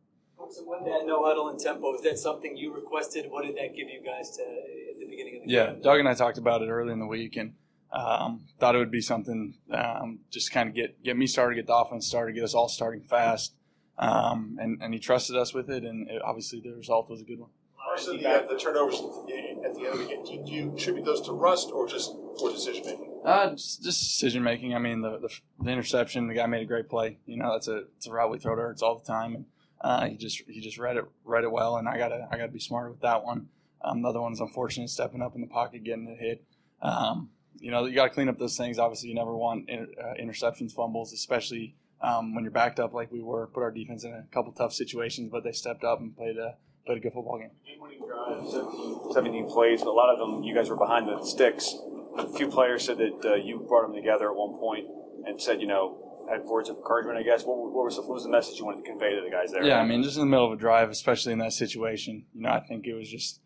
So 0.53 0.63
when 0.65 0.83
that 0.83 1.07
no 1.07 1.25
huddle 1.25 1.49
and 1.49 1.59
tempo, 1.59 1.95
is 1.95 2.01
that 2.01 2.19
something 2.19 2.55
you 2.55 2.73
requested? 2.73 3.25
What 3.29 3.43
did 3.43 3.55
that 3.55 3.75
give 3.75 3.89
you 3.89 4.01
guys 4.05 4.37
to 4.37 4.43
at 4.43 4.99
the 4.99 5.07
beginning 5.07 5.37
of 5.37 5.47
the 5.47 5.51
yeah, 5.51 5.65
game? 5.65 5.75
Yeah, 5.77 5.83
Doug 5.83 5.99
and 5.99 6.07
I 6.07 6.13
talked 6.13 6.37
about 6.37 6.61
it 6.61 6.69
early 6.69 6.93
in 6.93 6.99
the 6.99 7.07
week, 7.07 7.37
and 7.37 7.53
um, 7.91 8.45
thought 8.59 8.75
it 8.75 8.77
would 8.77 8.91
be 8.91 9.01
something 9.01 9.55
um, 9.71 10.19
just 10.29 10.51
kind 10.51 10.69
of 10.69 10.75
get 10.75 11.03
get 11.03 11.17
me 11.17 11.25
started, 11.25 11.55
get 11.55 11.65
the 11.65 11.75
offense 11.75 12.05
started, 12.07 12.33
get 12.33 12.43
us 12.43 12.53
all 12.53 12.69
starting 12.69 13.01
fast. 13.01 13.55
Um, 13.97 14.57
and, 14.59 14.81
and 14.81 14.93
he 14.93 14.99
trusted 14.99 15.35
us 15.35 15.53
with 15.53 15.69
it, 15.69 15.83
and 15.83 16.09
it, 16.09 16.21
obviously 16.23 16.59
the 16.59 16.71
result 16.71 17.09
was 17.09 17.21
a 17.21 17.23
good 17.23 17.39
one. 17.39 17.49
Carson, 17.77 18.21
the, 18.21 18.27
uh, 18.27 18.47
the 18.47 18.57
turnovers 18.57 18.95
at 18.95 19.27
the 19.27 19.83
end 19.83 19.93
of 19.93 19.99
the 19.99 20.05
game, 20.05 20.45
do 20.45 20.51
you 20.51 20.73
attribute 20.73 21.05
those 21.05 21.21
to 21.21 21.31
rust 21.31 21.69
or 21.71 21.87
just 21.87 22.11
poor 22.37 22.51
decision 22.51 22.85
making? 22.85 23.21
Uh, 23.23 23.51
just, 23.51 23.83
just 23.83 24.03
decision 24.03 24.43
making. 24.43 24.73
I 24.73 24.79
mean, 24.79 25.01
the, 25.01 25.19
the, 25.19 25.29
the 25.59 25.69
interception, 25.69 26.27
the 26.27 26.33
guy 26.33 26.45
made 26.47 26.63
a 26.63 26.65
great 26.65 26.89
play. 26.89 27.19
You 27.25 27.37
know, 27.37 27.53
that's 27.53 27.67
a 27.67 27.83
it's 27.97 28.07
a 28.07 28.11
route 28.11 28.31
we 28.31 28.39
throw 28.39 28.55
to 28.55 28.61
Ertz 28.61 28.81
all 28.81 28.97
the 28.97 29.05
time, 29.05 29.35
and 29.35 29.45
uh, 29.83 30.07
he 30.07 30.15
just 30.15 30.41
he 30.47 30.61
just 30.61 30.77
read 30.77 30.97
it 30.97 31.05
read 31.23 31.43
it 31.43 31.51
well. 31.51 31.77
And 31.77 31.87
I 31.87 31.97
gotta 31.97 32.27
I 32.31 32.37
gotta 32.37 32.51
be 32.51 32.59
smarter 32.59 32.89
with 32.89 33.01
that 33.01 33.23
one. 33.23 33.49
Um, 33.83 34.01
the 34.01 34.09
other 34.09 34.21
one 34.21 34.31
is 34.31 34.39
unfortunate, 34.39 34.89
stepping 34.89 35.21
up 35.21 35.35
in 35.35 35.41
the 35.41 35.47
pocket, 35.47 35.83
getting 35.83 36.15
hit. 36.19 36.43
Um, 36.81 37.29
you 37.59 37.71
know, 37.71 37.85
you 37.85 37.95
got 37.95 38.05
to 38.05 38.09
clean 38.09 38.29
up 38.29 38.39
those 38.39 38.57
things. 38.57 38.79
Obviously, 38.79 39.09
you 39.09 39.15
never 39.15 39.35
want 39.35 39.69
inter, 39.69 39.87
uh, 40.01 40.13
interceptions, 40.21 40.73
fumbles, 40.73 41.13
especially 41.13 41.75
um, 42.01 42.33
when 42.33 42.43
you're 42.43 42.51
backed 42.51 42.79
up 42.79 42.93
like 42.93 43.11
we 43.11 43.21
were. 43.21 43.47
Put 43.47 43.63
our 43.63 43.71
defense 43.71 44.03
in 44.03 44.11
a 44.13 44.23
couple 44.33 44.51
tough 44.53 44.73
situations, 44.73 45.29
but 45.31 45.43
they 45.43 45.51
stepped 45.51 45.83
up 45.83 45.99
and 45.99 46.15
played 46.15 46.37
a 46.37 46.55
played 46.85 46.97
a 46.97 47.01
good 47.01 47.13
football 47.13 47.39
game. 47.39 47.51
Drive, 48.05 48.49
17, 48.49 49.13
17 49.13 49.49
plays, 49.49 49.81
but 49.81 49.89
a 49.89 49.91
lot 49.91 50.13
of 50.13 50.19
them 50.19 50.43
you 50.43 50.53
guys 50.55 50.69
were 50.69 50.75
behind 50.75 51.07
the 51.07 51.23
sticks. 51.25 51.75
A 52.17 52.27
few 52.33 52.47
players 52.47 52.85
said 52.85 52.97
that 52.99 53.25
uh, 53.25 53.35
you 53.35 53.65
brought 53.67 53.83
them 53.83 53.95
together 53.95 54.29
at 54.29 54.35
one 54.35 54.59
point 54.59 54.87
and 55.25 55.41
said, 55.41 55.61
you 55.61 55.67
know, 55.67 56.12
had 56.29 56.45
words 56.45 56.69
of 56.69 56.77
encouragement. 56.77 57.17
I 57.17 57.23
guess 57.23 57.43
what, 57.43 57.57
what, 57.57 57.85
was 57.85 57.95
the, 57.95 58.01
what 58.01 58.15
was 58.15 58.23
the 58.23 58.29
message 58.29 58.59
you 58.59 58.65
wanted 58.65 58.83
to 58.83 58.89
convey 58.89 59.15
to 59.15 59.21
the 59.21 59.29
guys 59.29 59.51
there? 59.51 59.63
Yeah, 59.63 59.79
I 59.79 59.85
mean, 59.85 60.03
just 60.03 60.15
in 60.15 60.21
the 60.21 60.27
middle 60.27 60.45
of 60.45 60.53
a 60.53 60.55
drive, 60.55 60.89
especially 60.89 61.33
in 61.33 61.39
that 61.39 61.53
situation, 61.53 62.25
you 62.33 62.41
know, 62.41 62.49
I 62.49 62.59
think 62.59 62.85
it 62.87 62.93
was 62.93 63.09
just 63.09 63.39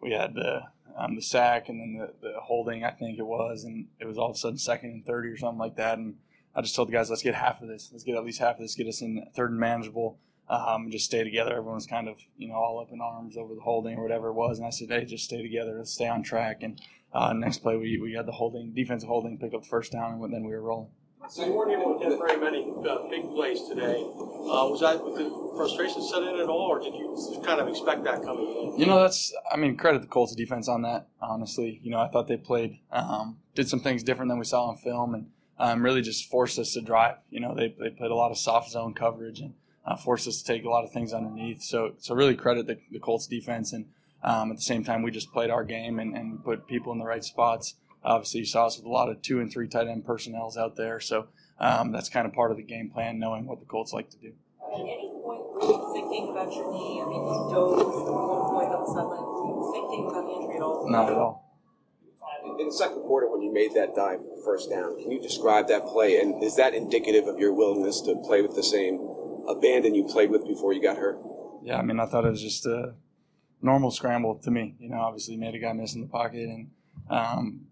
we 0.00 0.12
had 0.12 0.34
the 0.34 0.62
um, 0.96 1.14
the 1.14 1.22
sack 1.22 1.68
and 1.68 1.80
then 1.80 1.98
the, 1.98 2.12
the 2.20 2.34
holding, 2.40 2.84
I 2.84 2.90
think 2.90 3.18
it 3.18 3.26
was, 3.26 3.64
and 3.64 3.86
it 4.00 4.06
was 4.06 4.18
all 4.18 4.30
of 4.30 4.36
a 4.36 4.38
sudden 4.38 4.58
second 4.58 4.90
and 4.90 5.06
thirty 5.06 5.28
or 5.28 5.36
something 5.36 5.58
like 5.58 5.76
that. 5.76 5.98
And 5.98 6.16
I 6.54 6.62
just 6.62 6.74
told 6.74 6.88
the 6.88 6.92
guys, 6.92 7.10
let's 7.10 7.22
get 7.22 7.34
half 7.34 7.62
of 7.62 7.68
this, 7.68 7.90
let's 7.92 8.04
get 8.04 8.16
at 8.16 8.24
least 8.24 8.40
half 8.40 8.56
of 8.56 8.60
this, 8.60 8.74
get 8.74 8.88
us 8.88 9.00
in 9.00 9.24
third 9.34 9.50
and 9.50 9.60
manageable, 9.60 10.18
um, 10.48 10.90
just 10.90 11.04
stay 11.04 11.22
together. 11.22 11.52
Everyone 11.52 11.76
was 11.76 11.86
kind 11.86 12.08
of 12.08 12.18
you 12.36 12.48
know 12.48 12.54
all 12.54 12.80
up 12.80 12.92
in 12.92 13.00
arms 13.00 13.36
over 13.36 13.54
the 13.54 13.60
holding 13.60 13.96
or 13.96 14.02
whatever 14.02 14.28
it 14.28 14.34
was, 14.34 14.58
and 14.58 14.66
I 14.66 14.70
said, 14.70 14.88
hey, 14.88 15.04
just 15.04 15.24
stay 15.24 15.42
together, 15.42 15.76
let's 15.78 15.92
stay 15.92 16.08
on 16.08 16.22
track. 16.22 16.62
And 16.62 16.80
uh, 17.12 17.32
next 17.32 17.58
play, 17.58 17.76
we 17.76 17.98
we 18.00 18.14
had 18.14 18.26
the 18.26 18.32
holding, 18.32 18.72
defensive 18.72 19.08
holding, 19.08 19.38
pick 19.38 19.54
up 19.54 19.62
the 19.62 19.68
first 19.68 19.92
down, 19.92 20.20
and 20.22 20.34
then 20.34 20.44
we 20.44 20.52
were 20.52 20.62
rolling. 20.62 20.90
So 21.28 21.46
you 21.46 21.52
weren't 21.52 21.70
able 21.70 21.98
to 21.98 22.08
get 22.08 22.18
very 22.18 22.40
many 22.40 22.72
uh, 22.88 23.08
big 23.08 23.22
plays 23.30 23.68
today. 23.68 24.02
Uh, 24.02 24.66
was 24.66 24.80
that 24.80 24.98
the 24.98 25.52
frustration 25.56 26.02
set 26.02 26.22
in 26.22 26.40
at 26.40 26.48
all, 26.48 26.68
or 26.70 26.80
did 26.80 26.94
you 26.94 27.42
kind 27.44 27.60
of 27.60 27.68
expect 27.68 28.02
that 28.04 28.22
coming 28.22 28.48
in? 28.48 28.80
You 28.80 28.86
know, 28.86 29.00
that's 29.00 29.32
I 29.52 29.56
mean, 29.56 29.76
credit 29.76 30.00
the 30.02 30.08
Colts 30.08 30.34
defense 30.34 30.68
on 30.68 30.82
that. 30.82 31.06
Honestly, 31.20 31.78
you 31.82 31.90
know, 31.90 32.00
I 32.00 32.08
thought 32.08 32.26
they 32.26 32.36
played, 32.36 32.78
um, 32.90 33.38
did 33.54 33.68
some 33.68 33.80
things 33.80 34.02
different 34.02 34.30
than 34.30 34.38
we 34.38 34.44
saw 34.44 34.64
on 34.64 34.76
film, 34.76 35.14
and 35.14 35.26
um, 35.58 35.84
really 35.84 36.02
just 36.02 36.28
forced 36.28 36.58
us 36.58 36.72
to 36.72 36.80
drive. 36.80 37.16
You 37.30 37.40
know, 37.40 37.54
they 37.54 37.74
they 37.78 37.90
played 37.90 38.10
a 38.10 38.16
lot 38.16 38.32
of 38.32 38.38
soft 38.38 38.70
zone 38.70 38.94
coverage 38.94 39.40
and 39.40 39.54
uh, 39.86 39.96
forced 39.96 40.26
us 40.26 40.42
to 40.42 40.52
take 40.52 40.64
a 40.64 40.70
lot 40.70 40.84
of 40.84 40.90
things 40.90 41.12
underneath. 41.12 41.62
So 41.62 41.92
so 41.98 42.14
really 42.14 42.34
credit 42.34 42.66
the, 42.66 42.78
the 42.90 42.98
Colts 42.98 43.26
defense, 43.26 43.72
and 43.72 43.86
um, 44.24 44.50
at 44.50 44.56
the 44.56 44.62
same 44.62 44.82
time, 44.82 45.02
we 45.02 45.10
just 45.10 45.32
played 45.32 45.50
our 45.50 45.64
game 45.64 45.98
and, 46.00 46.16
and 46.16 46.42
put 46.44 46.66
people 46.66 46.92
in 46.92 46.98
the 46.98 47.04
right 47.04 47.22
spots. 47.22 47.76
Obviously, 48.04 48.40
you 48.40 48.46
saw 48.46 48.66
us 48.66 48.76
with 48.76 48.86
a 48.86 48.90
lot 48.90 49.08
of 49.08 49.20
two 49.22 49.40
and 49.40 49.52
three 49.52 49.68
tight 49.68 49.86
end 49.86 50.04
personnels 50.04 50.56
out 50.56 50.76
there, 50.76 51.00
so 51.00 51.26
um, 51.58 51.92
that's 51.92 52.08
kind 52.08 52.26
of 52.26 52.32
part 52.32 52.50
of 52.50 52.56
the 52.56 52.62
game 52.62 52.90
plan, 52.90 53.18
knowing 53.18 53.46
what 53.46 53.60
the 53.60 53.66
Colts 53.66 53.92
like 53.92 54.08
to 54.10 54.16
do. 54.16 54.32
At 54.62 54.80
any 54.80 55.10
point, 55.22 55.42
were 55.52 55.62
you 55.62 55.92
thinking 55.92 56.30
about 56.30 56.52
your 56.52 56.72
knee? 56.72 57.02
I 57.02 57.06
mean, 57.08 57.20
you 57.20 57.50
dove 57.52 57.78
at 57.78 57.86
one 57.86 58.50
point 58.50 58.72
on 58.72 58.80
the 58.80 58.88
sideline. 58.88 59.20
Were 59.20 59.44
you 59.44 59.72
thinking 59.72 60.08
about 60.08 60.24
the 60.24 60.32
injury 60.32 60.56
at 60.56 60.62
all? 60.62 60.90
Not 60.90 61.10
at 61.10 61.18
all. 61.18 61.46
In 62.58 62.66
the 62.66 62.72
second 62.72 63.02
quarter, 63.02 63.30
when 63.30 63.42
you 63.42 63.52
made 63.52 63.74
that 63.74 63.94
dive 63.94 64.20
first 64.44 64.70
down, 64.70 64.98
can 64.98 65.10
you 65.10 65.20
describe 65.20 65.68
that 65.68 65.84
play? 65.86 66.18
And 66.20 66.42
is 66.42 66.56
that 66.56 66.74
indicative 66.74 67.26
of 67.26 67.38
your 67.38 67.52
willingness 67.52 68.00
to 68.02 68.16
play 68.16 68.40
with 68.42 68.54
the 68.54 68.62
same 68.62 68.98
abandon 69.48 69.94
you 69.94 70.04
played 70.04 70.30
with 70.30 70.46
before 70.46 70.72
you 70.72 70.82
got 70.82 70.96
hurt? 70.96 71.18
Yeah, 71.62 71.76
I 71.76 71.82
mean, 71.82 72.00
I 72.00 72.06
thought 72.06 72.24
it 72.24 72.30
was 72.30 72.42
just 72.42 72.64
a 72.66 72.94
normal 73.62 73.90
scramble 73.90 74.36
to 74.36 74.50
me. 74.50 74.74
You 74.78 74.88
know, 74.88 75.00
obviously 75.00 75.36
made 75.36 75.54
a 75.54 75.58
guy 75.58 75.72
miss 75.72 75.94
in 75.94 76.00
the 76.00 76.06
pocket 76.06 76.48
and 76.48 76.70
um, 77.08 77.66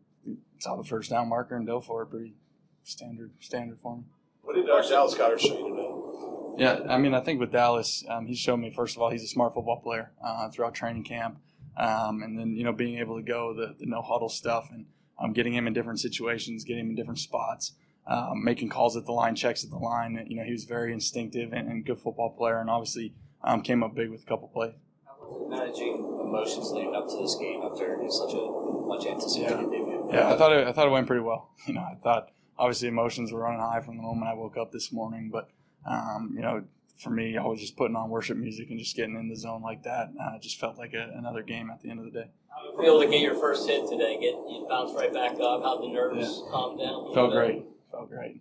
saw 0.58 0.76
the 0.76 0.84
first 0.84 1.10
down 1.10 1.28
marker 1.28 1.56
and 1.56 1.66
dove 1.66 1.86
for 1.86 2.02
it. 2.02 2.06
Pretty 2.06 2.34
standard, 2.84 3.32
standard 3.40 3.78
for 3.80 3.96
me. 3.96 4.04
What 4.42 4.54
did 4.54 4.68
uh, 4.68 4.80
Dallas 4.88 5.14
Goedert 5.14 5.40
show 5.40 5.58
you 5.58 5.76
today? 5.76 5.98
Yeah, 6.58 6.92
I 6.92 6.98
mean, 6.98 7.14
I 7.14 7.20
think 7.20 7.38
with 7.38 7.52
Dallas, 7.52 8.04
um, 8.08 8.26
he 8.26 8.34
showed 8.34 8.56
me 8.56 8.70
first 8.70 8.96
of 8.96 9.02
all 9.02 9.10
he's 9.10 9.22
a 9.22 9.28
smart 9.28 9.54
football 9.54 9.80
player 9.80 10.10
uh, 10.24 10.50
throughout 10.50 10.74
training 10.74 11.04
camp, 11.04 11.38
um, 11.76 12.22
and 12.22 12.38
then 12.38 12.56
you 12.56 12.64
know 12.64 12.72
being 12.72 12.98
able 12.98 13.16
to 13.16 13.22
go 13.22 13.54
the, 13.54 13.76
the 13.78 13.86
no 13.86 14.02
huddle 14.02 14.28
stuff 14.28 14.68
and 14.72 14.86
um, 15.20 15.32
getting 15.32 15.54
him 15.54 15.66
in 15.66 15.72
different 15.72 16.00
situations, 16.00 16.64
getting 16.64 16.86
him 16.86 16.90
in 16.90 16.96
different 16.96 17.20
spots, 17.20 17.74
um, 18.08 18.42
making 18.42 18.70
calls 18.70 18.96
at 18.96 19.04
the 19.04 19.12
line, 19.12 19.36
checks 19.36 19.62
at 19.62 19.70
the 19.70 19.76
line. 19.76 20.24
You 20.28 20.36
know, 20.36 20.42
he 20.42 20.52
was 20.52 20.64
very 20.64 20.92
instinctive 20.92 21.52
and, 21.52 21.68
and 21.68 21.84
good 21.84 21.98
football 21.98 22.30
player, 22.30 22.58
and 22.58 22.68
obviously 22.68 23.14
um, 23.44 23.62
came 23.62 23.84
up 23.84 23.94
big 23.94 24.10
with 24.10 24.22
a 24.22 24.26
couple 24.26 24.48
plays. 24.48 24.74
Managing 25.48 25.96
emotions 26.20 26.70
leading 26.72 26.94
up 26.94 27.06
to 27.08 27.16
this 27.22 27.36
game 27.36 27.62
after 27.62 27.96
such 28.08 28.34
a 28.34 28.42
much 28.86 29.06
anticipated 29.06 29.70
debut. 29.70 29.77
Yeah, 30.10 30.32
I 30.32 30.36
thought 30.36 30.52
it, 30.52 30.66
I 30.66 30.72
thought 30.72 30.86
it 30.86 30.90
went 30.90 31.06
pretty 31.06 31.22
well. 31.22 31.50
You 31.66 31.74
know, 31.74 31.80
I 31.82 31.96
thought 32.02 32.30
obviously 32.58 32.88
emotions 32.88 33.30
were 33.32 33.40
running 33.40 33.60
high 33.60 33.80
from 33.80 33.96
the 33.96 34.02
moment 34.02 34.30
I 34.30 34.34
woke 34.34 34.56
up 34.56 34.72
this 34.72 34.90
morning, 34.92 35.28
but 35.30 35.48
um, 35.86 36.32
you 36.34 36.42
know, 36.42 36.64
for 36.98 37.10
me, 37.10 37.36
I 37.36 37.44
was 37.44 37.60
just 37.60 37.76
putting 37.76 37.94
on 37.96 38.10
worship 38.10 38.36
music 38.36 38.70
and 38.70 38.78
just 38.78 38.96
getting 38.96 39.14
in 39.16 39.28
the 39.28 39.36
zone 39.36 39.62
like 39.62 39.82
that. 39.84 40.10
Uh, 40.20 40.34
it 40.36 40.42
just 40.42 40.58
felt 40.58 40.76
like 40.78 40.94
a, 40.94 41.12
another 41.16 41.42
game 41.42 41.70
at 41.70 41.80
the 41.82 41.90
end 41.90 41.98
of 42.00 42.04
the 42.06 42.10
day. 42.10 42.30
Be 42.80 42.86
able 42.86 43.00
to 43.02 43.06
get 43.08 43.20
your 43.20 43.34
first 43.36 43.68
hit 43.68 43.88
today, 43.88 44.14
get 44.20 44.32
you 44.34 44.66
bounce 44.68 44.92
right 44.94 45.12
back 45.12 45.32
up. 45.34 45.62
How 45.62 45.80
the 45.80 45.88
nerves 45.88 46.16
Yeah. 46.44 46.50
calm 46.50 46.76
down. 46.78 47.14
Felt 47.14 47.30
great. 47.32 47.64
Felt 47.90 48.08
great. 48.10 48.40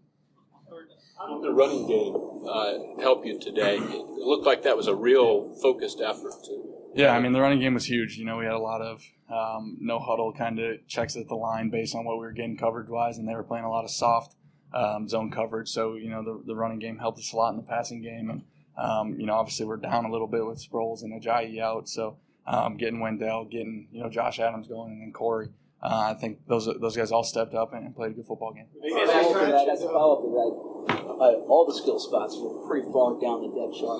How 1.19 1.34
did 1.36 1.43
the 1.43 1.53
running 1.53 1.88
game 1.88 2.15
uh, 2.47 3.01
help 3.01 3.25
you 3.25 3.39
today? 3.39 3.77
It 3.77 4.06
looked 4.25 4.45
like 4.45 4.63
that 4.63 4.77
was 4.77 4.88
a 4.88 4.95
real 4.95 5.53
focused 5.62 5.99
effort. 6.01 6.34
To, 6.45 6.63
Yeah, 6.95 7.12
I 7.15 7.19
mean 7.19 7.34
the 7.34 7.41
running 7.41 7.60
game 7.60 7.73
was 7.73 7.89
huge. 7.89 8.17
You 8.17 8.25
know, 8.25 8.38
we 8.38 8.45
had 8.45 8.53
a 8.53 8.60
lot 8.60 8.82
of 8.82 9.03
um, 9.29 9.77
no 9.79 9.99
huddle 9.99 10.33
kind 10.33 10.59
of 10.59 10.87
checks 10.87 11.15
at 11.15 11.27
the 11.27 11.35
line 11.35 11.69
based 11.69 11.95
on 11.95 12.05
what 12.05 12.17
we 12.17 12.25
were 12.25 12.31
getting 12.31 12.57
coverage 12.57 12.89
wise, 12.89 13.17
and 13.17 13.27
they 13.27 13.35
were 13.35 13.43
playing 13.43 13.65
a 13.65 13.69
lot 13.69 13.83
of 13.83 13.91
soft 13.91 14.35
um, 14.73 15.07
zone 15.07 15.31
coverage. 15.31 15.69
So 15.69 15.95
you 15.95 16.09
know 16.09 16.23
the, 16.23 16.43
the 16.45 16.55
running 16.55 16.79
game 16.79 16.97
helped 16.97 17.19
us 17.19 17.33
a 17.33 17.35
lot 17.35 17.51
in 17.51 17.57
the 17.57 17.63
passing 17.63 18.01
game, 18.01 18.29
and 18.29 18.43
um, 18.77 19.19
you 19.19 19.25
know 19.25 19.33
obviously 19.33 19.65
we're 19.65 19.77
down 19.77 20.05
a 20.05 20.11
little 20.11 20.27
bit 20.27 20.45
with 20.45 20.65
Sproles 20.65 21.01
and 21.03 21.21
Ajayi 21.21 21.59
out, 21.59 21.89
so 21.89 22.17
um, 22.45 22.77
getting 22.77 22.99
Wendell, 22.99 23.45
getting 23.45 23.87
you 23.91 24.01
know 24.01 24.09
Josh 24.09 24.39
Adams 24.39 24.67
going, 24.67 24.93
and 24.93 25.01
then 25.01 25.11
Corey. 25.11 25.49
uh, 25.83 26.13
I 26.15 26.19
think 26.19 26.47
those 26.47 26.65
those 26.79 26.95
guys 26.95 27.11
all 27.11 27.23
stepped 27.23 27.53
up 27.53 27.73
and 27.73 27.95
played 27.95 28.11
a 28.11 28.13
good 28.13 28.25
football 28.25 28.53
game. 28.53 28.67
As 28.83 29.09
a 29.09 29.11
follow-up 29.11 29.67
as 29.67 29.81
a 29.81 29.87
follow-up 29.87 30.21
to 30.23 30.29
that, 30.31 31.03
uh, 31.19 31.49
all 31.51 31.65
the 31.65 31.75
skill 31.75 31.99
spots 31.99 32.37
were 32.39 32.65
pretty 32.67 32.87
far 32.91 33.19
down 33.19 33.41
the 33.41 33.51
depth 33.51 33.79
chart. 33.79 33.99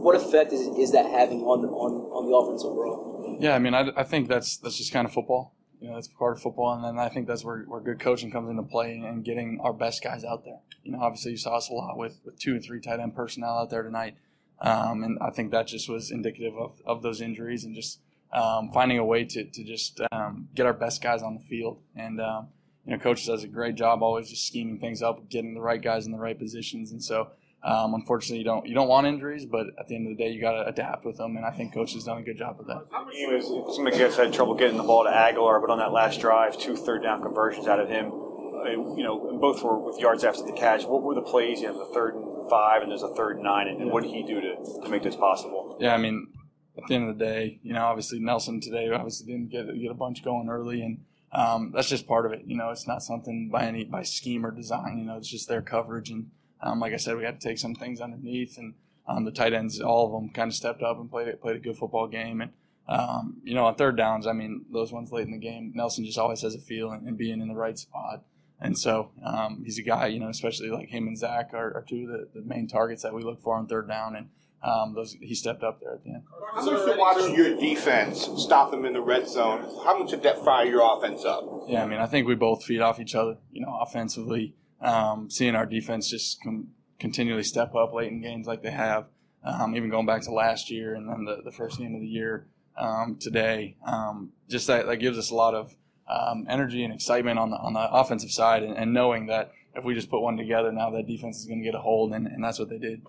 What 0.00 0.14
effect 0.14 0.52
is, 0.52 0.66
is 0.78 0.92
that 0.92 1.06
having 1.06 1.42
on 1.42 1.62
the 1.62 1.68
on, 1.68 1.92
on 2.14 2.30
the 2.30 2.36
offense 2.36 2.64
overall? 2.64 3.09
Yeah, 3.40 3.54
I 3.54 3.58
mean, 3.58 3.74
I, 3.74 3.90
I 3.96 4.04
think 4.04 4.28
that's 4.28 4.58
that's 4.58 4.76
just 4.76 4.92
kind 4.92 5.06
of 5.06 5.12
football. 5.12 5.54
You 5.80 5.88
know, 5.88 5.94
that's 5.94 6.08
part 6.08 6.36
of 6.36 6.42
football, 6.42 6.74
and 6.74 6.84
then 6.84 6.98
I 6.98 7.08
think 7.08 7.26
that's 7.26 7.42
where, 7.42 7.60
where 7.62 7.80
good 7.80 7.98
coaching 7.98 8.30
comes 8.30 8.50
into 8.50 8.62
play 8.62 8.98
and 8.98 9.24
getting 9.24 9.58
our 9.62 9.72
best 9.72 10.04
guys 10.04 10.24
out 10.24 10.44
there. 10.44 10.60
You 10.84 10.92
know, 10.92 11.00
obviously 11.00 11.30
you 11.30 11.38
saw 11.38 11.56
us 11.56 11.70
a 11.70 11.72
lot 11.72 11.96
with, 11.96 12.20
with 12.22 12.38
two 12.38 12.52
and 12.52 12.62
three 12.62 12.82
tight 12.82 13.00
end 13.00 13.16
personnel 13.16 13.56
out 13.58 13.70
there 13.70 13.82
tonight, 13.82 14.16
um, 14.60 15.02
and 15.02 15.18
I 15.22 15.30
think 15.30 15.52
that 15.52 15.68
just 15.68 15.88
was 15.88 16.10
indicative 16.10 16.54
of, 16.58 16.82
of 16.84 17.02
those 17.02 17.22
injuries 17.22 17.64
and 17.64 17.74
just 17.74 18.00
um, 18.32 18.70
finding 18.72 18.98
a 18.98 19.04
way 19.04 19.24
to, 19.24 19.44
to 19.44 19.64
just 19.64 20.00
um, 20.12 20.48
get 20.54 20.66
our 20.66 20.74
best 20.74 21.02
guys 21.02 21.22
on 21.22 21.34
the 21.34 21.40
field. 21.40 21.80
And, 21.96 22.20
um, 22.20 22.48
you 22.84 22.92
know, 22.92 22.98
coach 22.98 23.26
does 23.26 23.42
a 23.42 23.48
great 23.48 23.74
job 23.74 24.02
always 24.02 24.28
just 24.28 24.46
scheming 24.46 24.78
things 24.78 25.02
up, 25.02 25.28
getting 25.28 25.54
the 25.54 25.60
right 25.60 25.80
guys 25.80 26.06
in 26.06 26.12
the 26.12 26.18
right 26.18 26.38
positions. 26.38 26.92
And 26.92 27.02
so, 27.02 27.30
um, 27.62 27.94
unfortunately, 27.94 28.38
you 28.38 28.44
don't 28.44 28.66
you 28.66 28.74
don't 28.74 28.88
want 28.88 29.06
injuries, 29.06 29.46
but 29.46 29.66
at 29.78 29.88
the 29.88 29.96
end 29.96 30.06
of 30.10 30.16
the 30.16 30.22
day, 30.24 30.30
you 30.30 30.40
got 30.40 30.52
to 30.52 30.66
adapt 30.66 31.04
with 31.04 31.16
them. 31.18 31.36
And 31.36 31.44
I 31.44 31.50
think 31.50 31.74
coach 31.74 31.92
has 31.94 32.04
done 32.04 32.18
a 32.18 32.22
good 32.22 32.38
job 32.38 32.58
of 32.60 32.66
that. 32.66 32.82
He 33.12 33.26
was, 33.26 33.46
some 33.76 33.86
of 33.86 33.92
the 33.92 33.98
guys 33.98 34.16
had 34.16 34.32
trouble 34.32 34.54
getting 34.54 34.76
the 34.76 34.82
ball 34.82 35.04
to 35.04 35.10
Agholor, 35.10 35.60
but 35.60 35.70
on 35.70 35.78
that 35.78 35.92
last 35.92 36.20
drive, 36.20 36.58
two 36.58 36.76
third 36.76 37.02
down 37.02 37.22
conversions 37.22 37.66
out 37.66 37.80
of 37.80 37.88
him. 37.88 38.06
Uh, 38.06 38.70
You 38.70 39.02
know, 39.02 39.38
both 39.40 39.62
were 39.62 39.78
with 39.78 39.98
yards 39.98 40.24
after 40.24 40.42
the 40.42 40.52
catch. 40.52 40.84
What 40.84 41.02
were 41.02 41.14
the 41.14 41.22
plays? 41.22 41.60
You 41.60 41.68
have 41.68 41.76
the 41.76 41.90
third 41.94 42.14
and 42.14 42.48
five, 42.50 42.82
and 42.82 42.90
there's 42.90 43.02
a 43.02 43.14
third 43.14 43.36
and 43.36 43.44
nine, 43.44 43.68
and, 43.68 43.80
and 43.80 43.90
what 43.90 44.02
did 44.02 44.12
he 44.12 44.22
do 44.22 44.40
to, 44.40 44.56
to 44.84 44.88
make 44.88 45.02
this 45.02 45.16
possible? 45.16 45.76
Yeah, 45.80 45.94
I 45.94 45.98
mean, 45.98 46.28
at 46.76 46.86
the 46.88 46.94
end 46.94 47.08
of 47.08 47.18
the 47.18 47.24
day, 47.24 47.58
you 47.62 47.72
know, 47.72 47.84
obviously 47.84 48.18
Nelson 48.18 48.60
today 48.60 48.90
obviously 48.90 49.26
didn't 49.26 49.50
get 49.50 49.66
get 49.80 49.90
a 49.90 49.94
bunch 49.94 50.22
going 50.24 50.48
early, 50.48 50.82
and 50.82 51.04
um, 51.32 51.72
that's 51.74 51.88
just 51.88 52.06
part 52.06 52.26
of 52.26 52.32
it. 52.32 52.42
You 52.46 52.56
know, 52.56 52.70
it's 52.70 52.86
not 52.86 53.02
something 53.02 53.48
by 53.50 53.64
any 53.64 53.84
by 53.84 54.02
scheme 54.02 54.44
or 54.44 54.50
design. 54.50 54.98
You 54.98 55.04
know, 55.04 55.16
it's 55.16 55.28
just 55.28 55.48
their 55.48 55.62
coverage, 55.62 56.10
and 56.10 56.30
um, 56.62 56.80
like 56.80 56.92
I 56.92 56.96
said, 56.96 57.16
we 57.16 57.24
had 57.24 57.40
to 57.40 57.48
take 57.48 57.58
some 57.58 57.74
things 57.74 58.00
underneath, 58.00 58.58
and 58.58 58.74
um, 59.08 59.24
the 59.24 59.32
tight 59.32 59.52
ends, 59.52 59.80
all 59.80 60.06
of 60.06 60.12
them, 60.12 60.30
kind 60.30 60.48
of 60.48 60.54
stepped 60.54 60.82
up 60.82 60.98
and 60.98 61.10
played 61.10 61.40
played 61.40 61.56
a 61.56 61.60
good 61.60 61.76
football 61.76 62.06
game, 62.06 62.40
and. 62.40 62.52
Um, 62.88 63.40
you 63.44 63.54
know, 63.54 63.66
on 63.66 63.76
third 63.76 63.96
downs, 63.96 64.26
I 64.26 64.32
mean, 64.32 64.64
those 64.72 64.90
ones 64.90 65.12
late 65.12 65.24
in 65.24 65.30
the 65.30 65.38
game, 65.38 65.70
Nelson 65.76 66.04
just 66.04 66.18
always 66.18 66.42
has 66.42 66.56
a 66.56 66.58
feel 66.58 66.90
and, 66.90 67.06
and 67.06 67.16
being 67.16 67.40
in 67.40 67.46
the 67.46 67.54
right 67.54 67.78
spot. 67.78 68.24
And 68.60 68.76
so 68.76 69.12
um, 69.24 69.62
he's 69.64 69.78
a 69.78 69.82
guy, 69.82 70.08
you 70.08 70.20
know, 70.20 70.28
especially 70.28 70.70
like 70.70 70.88
him 70.88 71.06
and 71.06 71.16
Zach 71.16 71.50
are, 71.54 71.72
are 71.72 71.84
two 71.88 72.02
of 72.02 72.08
the, 72.08 72.40
the 72.40 72.46
main 72.46 72.66
targets 72.66 73.02
that 73.02 73.14
we 73.14 73.22
look 73.22 73.40
for 73.40 73.54
on 73.54 73.66
third 73.66 73.88
down. 73.88 74.16
And 74.16 74.28
um, 74.62 74.94
those 74.94 75.12
he 75.12 75.34
stepped 75.34 75.62
up 75.62 75.80
there 75.80 75.94
at 75.94 76.04
the 76.04 76.10
end. 76.10 76.22
How 76.54 76.62
much 76.62 76.84
did 76.84 76.98
watching 76.98 77.34
your 77.34 77.56
defense 77.56 78.28
stop 78.36 78.70
them 78.70 78.84
in 78.84 78.92
the 78.92 79.00
red 79.00 79.26
zone? 79.26 79.62
How 79.84 79.98
much 79.98 80.10
did 80.10 80.22
that 80.24 80.44
fire 80.44 80.66
your 80.66 80.98
offense 80.98 81.24
up? 81.24 81.64
Yeah, 81.68 81.82
I 81.82 81.86
mean, 81.86 82.00
I 82.00 82.06
think 82.06 82.28
we 82.28 82.34
both 82.34 82.64
feed 82.64 82.80
off 82.80 83.00
each 83.00 83.14
other. 83.14 83.38
You 83.50 83.62
know, 83.62 83.78
offensively, 83.80 84.54
um, 84.80 85.30
seeing 85.30 85.54
our 85.54 85.66
defense 85.66 86.08
just 86.08 86.42
com- 86.42 86.68
continually 86.98 87.42
step 87.42 87.74
up 87.74 87.92
late 87.92 88.12
in 88.12 88.20
games 88.20 88.46
like 88.46 88.62
they 88.62 88.70
have, 88.70 89.06
um, 89.44 89.76
even 89.76 89.90
going 89.90 90.06
back 90.06 90.22
to 90.22 90.32
last 90.32 90.70
year 90.70 90.94
and 90.94 91.08
then 91.08 91.24
the, 91.24 91.42
the 91.44 91.52
first 91.52 91.78
game 91.78 91.94
of 91.94 92.00
the 92.00 92.06
year 92.06 92.46
um, 92.76 93.16
today. 93.20 93.76
Um, 93.86 94.32
just 94.48 94.66
that, 94.66 94.86
that 94.86 94.96
gives 94.96 95.18
us 95.18 95.30
a 95.30 95.34
lot 95.34 95.54
of 95.54 95.74
um, 96.08 96.46
energy 96.48 96.82
and 96.82 96.92
excitement 96.92 97.38
on 97.38 97.50
the 97.50 97.56
on 97.56 97.72
the 97.72 97.90
offensive 97.90 98.30
side, 98.32 98.62
and, 98.62 98.76
and 98.76 98.92
knowing 98.92 99.26
that 99.26 99.52
if 99.74 99.84
we 99.84 99.94
just 99.94 100.10
put 100.10 100.20
one 100.20 100.36
together, 100.36 100.72
now 100.72 100.90
that 100.90 101.06
defense 101.06 101.38
is 101.38 101.46
going 101.46 101.60
to 101.60 101.64
get 101.64 101.74
a 101.74 101.80
hold, 101.80 102.12
and, 102.12 102.26
and 102.26 102.42
that's 102.42 102.58
what 102.58 102.68
they 102.68 102.78
did. 102.78 103.02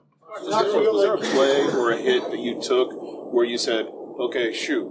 Was 0.43 0.71
there, 0.71 0.91
was 0.91 1.03
there 1.03 1.15
a 1.15 1.17
play 1.17 1.63
or 1.75 1.91
a 1.91 1.97
hit 1.97 2.29
that 2.29 2.39
you 2.39 2.61
took 2.61 2.91
where 3.33 3.43
you 3.43 3.57
said, 3.57 3.87
"Okay, 3.87 4.53
shoot, 4.53 4.87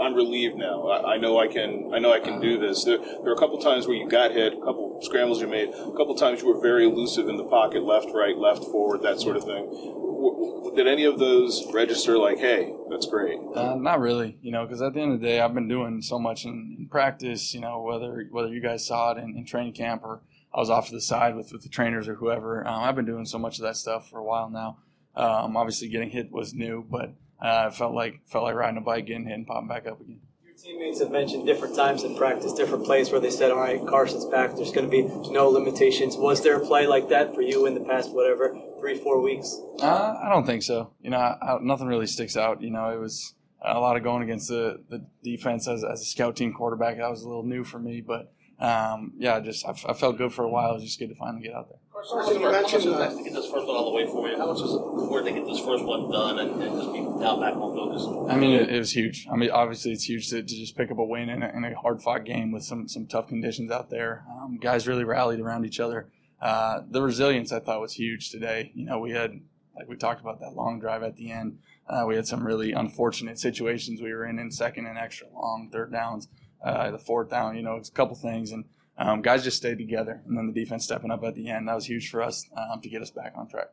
I'm 0.00 0.14
relieved 0.14 0.56
now. 0.56 0.88
I, 0.88 1.14
I 1.14 1.16
know 1.18 1.38
I 1.38 1.48
can. 1.48 1.90
I 1.92 1.98
know 1.98 2.12
I 2.12 2.20
can 2.20 2.40
do 2.40 2.58
this." 2.58 2.84
There, 2.84 2.98
there 2.98 3.20
were 3.22 3.32
a 3.32 3.38
couple 3.38 3.58
times 3.58 3.86
where 3.86 3.96
you 3.96 4.08
got 4.08 4.32
hit, 4.32 4.52
a 4.52 4.60
couple 4.60 5.00
scrambles 5.02 5.40
you 5.40 5.46
made, 5.48 5.68
a 5.70 5.92
couple 5.96 6.14
times 6.14 6.42
you 6.42 6.48
were 6.52 6.60
very 6.60 6.86
elusive 6.86 7.28
in 7.28 7.36
the 7.36 7.44
pocket, 7.44 7.82
left, 7.82 8.08
right, 8.14 8.36
left, 8.36 8.64
forward, 8.64 9.02
that 9.02 9.20
sort 9.20 9.36
of 9.36 9.44
thing. 9.44 9.66
W- 9.66 10.72
did 10.74 10.86
any 10.86 11.04
of 11.04 11.18
those 11.18 11.66
register 11.72 12.16
like, 12.18 12.38
"Hey, 12.38 12.72
that's 12.90 13.06
great"? 13.06 13.38
Uh, 13.54 13.74
not 13.74 14.00
really, 14.00 14.38
you 14.40 14.52
know, 14.52 14.64
because 14.64 14.80
at 14.80 14.94
the 14.94 15.00
end 15.00 15.12
of 15.12 15.20
the 15.20 15.26
day, 15.26 15.40
I've 15.40 15.54
been 15.54 15.68
doing 15.68 16.00
so 16.02 16.18
much 16.18 16.44
in, 16.44 16.76
in 16.78 16.88
practice. 16.88 17.52
You 17.54 17.60
know, 17.60 17.80
whether 17.82 18.26
whether 18.30 18.48
you 18.48 18.60
guys 18.60 18.86
saw 18.86 19.12
it 19.12 19.18
in, 19.18 19.36
in 19.36 19.44
training 19.44 19.72
camp 19.74 20.02
or 20.04 20.20
I 20.54 20.60
was 20.60 20.70
off 20.70 20.88
to 20.88 20.94
the 20.94 21.00
side 21.00 21.34
with, 21.34 21.52
with 21.52 21.62
the 21.62 21.68
trainers 21.68 22.08
or 22.08 22.14
whoever. 22.14 22.66
Um, 22.66 22.82
I've 22.82 22.96
been 22.96 23.06
doing 23.06 23.24
so 23.24 23.38
much 23.38 23.58
of 23.58 23.62
that 23.62 23.76
stuff 23.76 24.10
for 24.10 24.18
a 24.18 24.24
while 24.24 24.50
now. 24.50 24.78
Um, 25.14 25.56
obviously, 25.56 25.88
getting 25.88 26.10
hit 26.10 26.30
was 26.30 26.54
new, 26.54 26.84
but 26.88 27.12
uh, 27.42 27.68
it 27.68 27.74
felt 27.74 27.94
like 27.94 28.20
felt 28.26 28.44
like 28.44 28.54
riding 28.54 28.78
a 28.78 28.80
bike, 28.80 29.06
getting 29.06 29.26
hit, 29.26 29.34
and 29.34 29.46
popping 29.46 29.68
back 29.68 29.86
up 29.86 30.00
again. 30.00 30.20
Your 30.44 30.54
teammates 30.54 31.00
have 31.00 31.10
mentioned 31.10 31.44
different 31.44 31.74
times 31.74 32.04
in 32.04 32.16
practice, 32.16 32.52
different 32.52 32.84
plays 32.84 33.10
where 33.10 33.20
they 33.20 33.30
said, 33.30 33.50
"All 33.50 33.58
right, 33.58 33.84
Carson's 33.84 34.26
back. 34.26 34.54
There's 34.54 34.70
going 34.70 34.88
to 34.88 34.90
be 34.90 35.02
no 35.30 35.48
limitations." 35.48 36.16
Was 36.16 36.42
there 36.42 36.56
a 36.56 36.64
play 36.64 36.86
like 36.86 37.08
that 37.08 37.34
for 37.34 37.42
you 37.42 37.66
in 37.66 37.74
the 37.74 37.80
past, 37.80 38.12
whatever, 38.12 38.56
three, 38.78 38.96
four 38.98 39.20
weeks? 39.20 39.60
Uh, 39.80 40.16
I 40.22 40.28
don't 40.28 40.46
think 40.46 40.62
so. 40.62 40.92
You 41.00 41.10
know, 41.10 41.18
I, 41.18 41.36
I, 41.42 41.58
nothing 41.60 41.88
really 41.88 42.06
sticks 42.06 42.36
out. 42.36 42.62
You 42.62 42.70
know, 42.70 42.90
it 42.90 43.00
was 43.00 43.34
a 43.64 43.80
lot 43.80 43.96
of 43.96 44.02
going 44.02 44.22
against 44.22 44.48
the, 44.48 44.82
the 44.88 45.04
defense 45.22 45.68
as, 45.68 45.84
as 45.84 46.00
a 46.00 46.04
scout 46.04 46.36
team 46.36 46.52
quarterback. 46.52 46.96
That 46.98 47.10
was 47.10 47.22
a 47.22 47.28
little 47.28 47.44
new 47.44 47.64
for 47.64 47.78
me, 47.78 48.00
but 48.00 48.32
um, 48.62 49.12
yeah, 49.18 49.40
just 49.40 49.66
I, 49.66 49.74
I 49.88 49.92
felt 49.92 50.18
good 50.18 50.32
for 50.32 50.44
a 50.44 50.48
while. 50.48 50.70
It 50.70 50.74
was 50.74 50.84
just 50.84 50.98
good 51.00 51.08
to 51.08 51.16
finally 51.16 51.42
get 51.42 51.52
out 51.52 51.68
there. 51.68 51.78
Carson, 51.92 52.40
you 52.40 52.50
mentioned 52.50 52.86
uh, 52.94 53.10
to 53.10 53.24
get 53.24 53.34
this 53.34 53.50
first 53.50 53.66
one 53.66 53.76
out 53.76 53.80
of 53.80 53.84
the 53.86 53.90
way 53.90 54.06
for 54.06 54.28
you. 54.28 54.36
How 54.36 54.46
much 54.46 54.60
was 54.60 54.74
it 54.74 55.02
important 55.02 55.34
to 55.34 55.40
get 55.40 55.48
this 55.48 55.58
first 55.64 55.84
one 55.84 56.08
done 56.10 56.38
and, 56.38 56.62
and 56.62 56.76
just 56.76 56.92
be 56.92 57.00
now 57.00 57.40
back 57.40 57.54
on 57.54 57.74
focus? 57.74 58.32
I 58.32 58.36
mean, 58.36 58.52
it, 58.52 58.70
it 58.70 58.78
was 58.78 58.94
huge. 58.94 59.26
I 59.30 59.34
mean, 59.34 59.50
obviously, 59.50 59.90
it's 59.90 60.08
huge 60.08 60.28
to, 60.30 60.42
to 60.42 60.46
just 60.46 60.76
pick 60.76 60.92
up 60.92 60.98
a 60.98 61.04
win 61.04 61.28
in 61.28 61.42
a, 61.42 61.48
in 61.48 61.64
a 61.64 61.74
hard 61.74 62.02
fought 62.02 62.24
game 62.24 62.52
with 62.52 62.62
some 62.62 62.86
some 62.86 63.06
tough 63.08 63.26
conditions 63.26 63.72
out 63.72 63.90
there. 63.90 64.24
Um, 64.30 64.58
guys 64.58 64.86
really 64.86 65.04
rallied 65.04 65.40
around 65.40 65.66
each 65.66 65.80
other. 65.80 66.08
Uh, 66.40 66.82
the 66.88 67.02
resilience 67.02 67.50
I 67.50 67.58
thought 67.58 67.80
was 67.80 67.94
huge 67.94 68.30
today. 68.30 68.70
You 68.76 68.86
know, 68.86 69.00
we 69.00 69.10
had 69.10 69.40
like 69.76 69.88
we 69.88 69.96
talked 69.96 70.20
about 70.20 70.38
that 70.38 70.54
long 70.54 70.78
drive 70.78 71.02
at 71.02 71.16
the 71.16 71.32
end. 71.32 71.58
Uh, 71.88 72.04
we 72.06 72.14
had 72.14 72.28
some 72.28 72.46
really 72.46 72.70
unfortunate 72.70 73.40
situations 73.40 74.00
we 74.00 74.12
were 74.12 74.24
in 74.24 74.38
in 74.38 74.52
second 74.52 74.86
and 74.86 74.98
extra 74.98 75.26
long, 75.34 75.68
third 75.72 75.92
downs, 75.92 76.28
uh, 76.64 76.90
the 76.90 76.98
fourth 76.98 77.30
down. 77.30 77.56
You 77.56 77.62
know, 77.62 77.76
it's 77.76 77.88
a 77.88 77.92
couple 77.92 78.16
things 78.16 78.52
and. 78.52 78.64
Um, 78.98 79.22
guys 79.22 79.42
just 79.42 79.56
stayed 79.56 79.78
together, 79.78 80.20
and 80.26 80.36
then 80.36 80.46
the 80.46 80.52
defense 80.52 80.84
stepping 80.84 81.10
up 81.10 81.24
at 81.24 81.34
the 81.34 81.48
end. 81.48 81.66
That 81.66 81.74
was 81.74 81.86
huge 81.86 82.10
for 82.10 82.22
us 82.22 82.44
um, 82.54 82.82
to 82.82 82.90
get 82.90 83.00
us 83.00 83.10
back 83.10 83.32
on 83.36 83.48
track. 83.48 83.68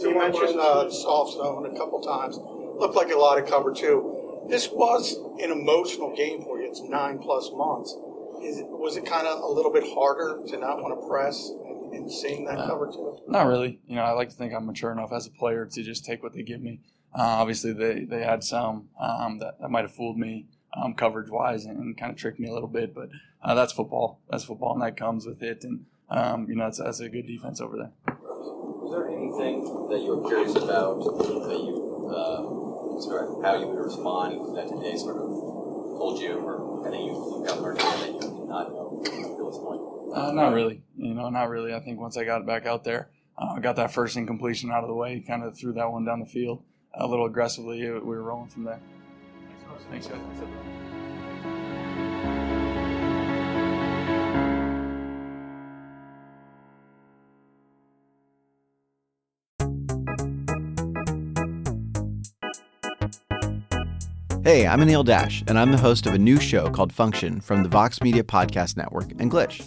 You 0.00 0.18
mentioned 0.18 0.58
uh, 0.58 0.90
soft 0.90 1.34
zone 1.34 1.64
a 1.64 1.78
couple 1.78 2.02
times. 2.02 2.36
Looked 2.80 2.96
like 2.96 3.12
a 3.12 3.16
lot 3.16 3.38
of 3.38 3.48
cover 3.48 3.72
two. 3.72 4.44
This 4.50 4.68
was 4.68 5.16
an 5.40 5.52
emotional 5.52 6.14
game 6.16 6.42
for 6.42 6.60
you. 6.60 6.66
It's 6.66 6.82
nine 6.82 7.20
plus 7.20 7.50
months. 7.54 7.96
Is 8.42 8.58
it, 8.58 8.66
was 8.68 8.96
it 8.96 9.06
kind 9.06 9.28
of 9.28 9.40
a 9.42 9.46
little 9.46 9.72
bit 9.72 9.84
harder 9.94 10.40
to 10.44 10.58
not 10.58 10.82
want 10.82 11.00
to 11.00 11.08
press 11.08 11.50
and, 11.50 11.94
and 11.94 12.10
seeing 12.10 12.44
that 12.46 12.58
Uh, 12.58 12.66
cover 12.66 12.90
two? 12.92 13.16
Not 13.28 13.46
really. 13.46 13.78
You 13.86 13.94
know, 13.94 14.02
I 14.02 14.10
like 14.10 14.30
to 14.30 14.34
think 14.34 14.52
I'm 14.52 14.66
mature 14.66 14.90
enough 14.90 15.12
as 15.12 15.26
a 15.28 15.30
player 15.30 15.66
to 15.66 15.82
just 15.84 16.04
take 16.04 16.22
what 16.22 16.32
they 16.32 16.42
give 16.42 16.60
me. 16.60 16.80
Uh, 17.16 17.22
obviously, 17.22 17.72
they, 17.72 18.04
they 18.04 18.24
had 18.24 18.42
some 18.42 18.88
um, 19.00 19.38
that, 19.38 19.60
that 19.60 19.70
might 19.70 19.82
have 19.82 19.94
fooled 19.94 20.18
me 20.18 20.46
um, 20.76 20.94
coverage 20.94 21.30
wise 21.30 21.64
and, 21.64 21.78
and 21.78 21.96
kind 21.96 22.12
of 22.12 22.18
tricked 22.18 22.40
me 22.40 22.48
a 22.48 22.52
little 22.52 22.68
bit, 22.68 22.94
but 22.94 23.10
uh, 23.42 23.54
that's 23.54 23.72
football. 23.72 24.20
That's 24.30 24.44
football, 24.44 24.72
and 24.74 24.82
that 24.82 24.96
comes 24.96 25.26
with 25.26 25.42
it. 25.42 25.64
And 25.64 25.86
um, 26.10 26.46
you 26.48 26.56
know, 26.56 26.70
that's 26.70 27.00
a 27.00 27.08
good 27.08 27.26
defense 27.26 27.60
over 27.60 27.76
there. 27.76 27.92
Was 28.16 28.92
there 28.92 29.08
anything 29.08 29.62
that 29.88 30.00
you 30.00 30.16
were 30.16 30.28
curious 30.28 30.54
about 30.54 30.98
that 31.00 31.60
you, 31.64 32.10
uh, 32.14 33.00
sorry, 33.00 33.42
how 33.42 33.58
you 33.58 33.66
would 33.68 33.84
respond 33.84 34.56
that 34.56 34.68
today 34.68 34.96
sort 34.96 35.16
of 35.16 35.28
told 35.96 36.20
you, 36.20 36.38
or 36.38 36.86
anything 36.86 37.06
you, 37.06 37.12
you 37.12 37.44
got 37.46 37.62
learned 37.62 37.78
that 37.78 38.06
you 38.06 38.20
did 38.20 38.48
not 38.48 38.72
know 38.72 39.02
to 39.04 39.10
this 39.10 39.58
point? 39.58 39.80
Uh, 40.14 40.32
not 40.32 40.52
really. 40.52 40.82
You 40.96 41.14
know, 41.14 41.28
not 41.30 41.48
really. 41.48 41.74
I 41.74 41.80
think 41.80 41.98
once 41.98 42.16
I 42.16 42.24
got 42.24 42.46
back 42.46 42.66
out 42.66 42.84
there, 42.84 43.08
uh, 43.38 43.58
got 43.58 43.76
that 43.76 43.92
first 43.92 44.16
incompletion 44.16 44.70
out 44.70 44.84
of 44.84 44.88
the 44.88 44.94
way, 44.94 45.20
kind 45.26 45.42
of 45.42 45.56
threw 45.56 45.72
that 45.72 45.90
one 45.90 46.04
down 46.04 46.20
the 46.20 46.26
field 46.26 46.62
a 46.94 47.06
little 47.06 47.26
aggressively. 47.26 47.80
We 47.80 48.00
were 48.00 48.22
rolling 48.22 48.50
from 48.50 48.64
there. 48.64 48.80
Thanks, 49.90 50.06
guys. 50.06 50.18
Hey, 64.44 64.66
I'm 64.66 64.80
Anil 64.80 65.04
Dash, 65.04 65.42
and 65.46 65.58
I'm 65.58 65.72
the 65.72 65.78
host 65.78 66.06
of 66.06 66.12
a 66.12 66.18
new 66.18 66.38
show 66.38 66.68
called 66.68 66.92
Function 66.92 67.40
from 67.40 67.62
the 67.62 67.68
Vox 67.68 68.02
Media 68.02 68.22
Podcast 68.22 68.76
Network 68.76 69.10
and 69.18 69.30
Glitch. 69.30 69.66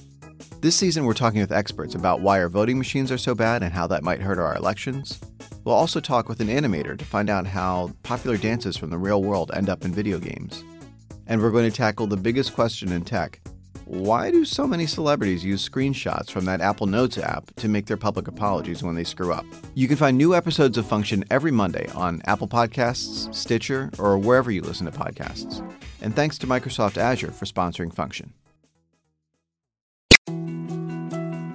This 0.60 0.76
season, 0.76 1.06
we're 1.06 1.14
talking 1.14 1.40
with 1.40 1.52
experts 1.52 1.94
about 1.94 2.22
why 2.22 2.40
our 2.40 2.50
voting 2.50 2.80
machines 2.80 3.12
are 3.12 3.18
so 3.18 3.36
bad 3.36 3.62
and 3.62 3.72
how 3.72 3.86
that 3.88 4.04
might 4.04 4.22
hurt 4.22 4.40
our 4.40 4.56
elections. 4.56 5.20
We'll 5.64 5.76
also 5.76 6.00
talk 6.00 6.28
with 6.28 6.40
an 6.40 6.48
animator 6.48 6.98
to 6.98 7.06
find 7.06 7.30
out 7.30 7.46
how 7.46 7.92
popular 8.02 8.38
dances 8.38 8.76
from 8.76 8.90
the 8.90 8.98
real 8.98 9.22
world 9.22 9.52
end 9.54 9.70
up 9.70 9.86
in 9.86 9.94
video 9.94 10.18
games. 10.18 10.64
And 11.28 11.42
we're 11.42 11.52
going 11.52 11.70
to 11.70 11.76
tackle 11.76 12.08
the 12.08 12.18
biggest 12.18 12.56
question 12.56 12.92
in 12.92 13.06
tech 13.06 13.40
why 13.88 14.32
do 14.32 14.44
so 14.44 14.68
many 14.68 14.86
celebrities 14.86 15.46
use 15.46 15.68
screenshots 15.68 16.30
from 16.30 16.44
that 16.44 16.60
Apple 16.60 16.88
Notes 16.88 17.18
app 17.18 17.56
to 17.56 17.70
make 17.70 17.86
their 17.86 17.96
public 17.96 18.28
apologies 18.28 18.84
when 18.84 18.96
they 18.96 19.06
screw 19.06 19.32
up? 19.32 19.46
You 19.76 19.88
can 19.88 19.96
find 19.96 20.18
new 20.18 20.36
episodes 20.36 20.78
of 20.78 20.86
Function 20.86 21.24
every 21.32 21.52
Monday 21.52 21.88
on 21.96 22.22
Apple 22.26 22.50
Podcasts, 22.50 23.34
Stitcher, 23.34 23.90
or 23.98 24.18
wherever 24.18 24.52
you 24.52 24.62
listen 24.62 24.92
to 24.92 24.92
podcasts. 24.92 25.66
And 26.02 26.14
thanks 26.14 26.38
to 26.40 26.48
Microsoft 26.48 26.98
Azure 26.98 27.32
for 27.32 27.46
sponsoring 27.46 27.94
Function. 27.94 28.34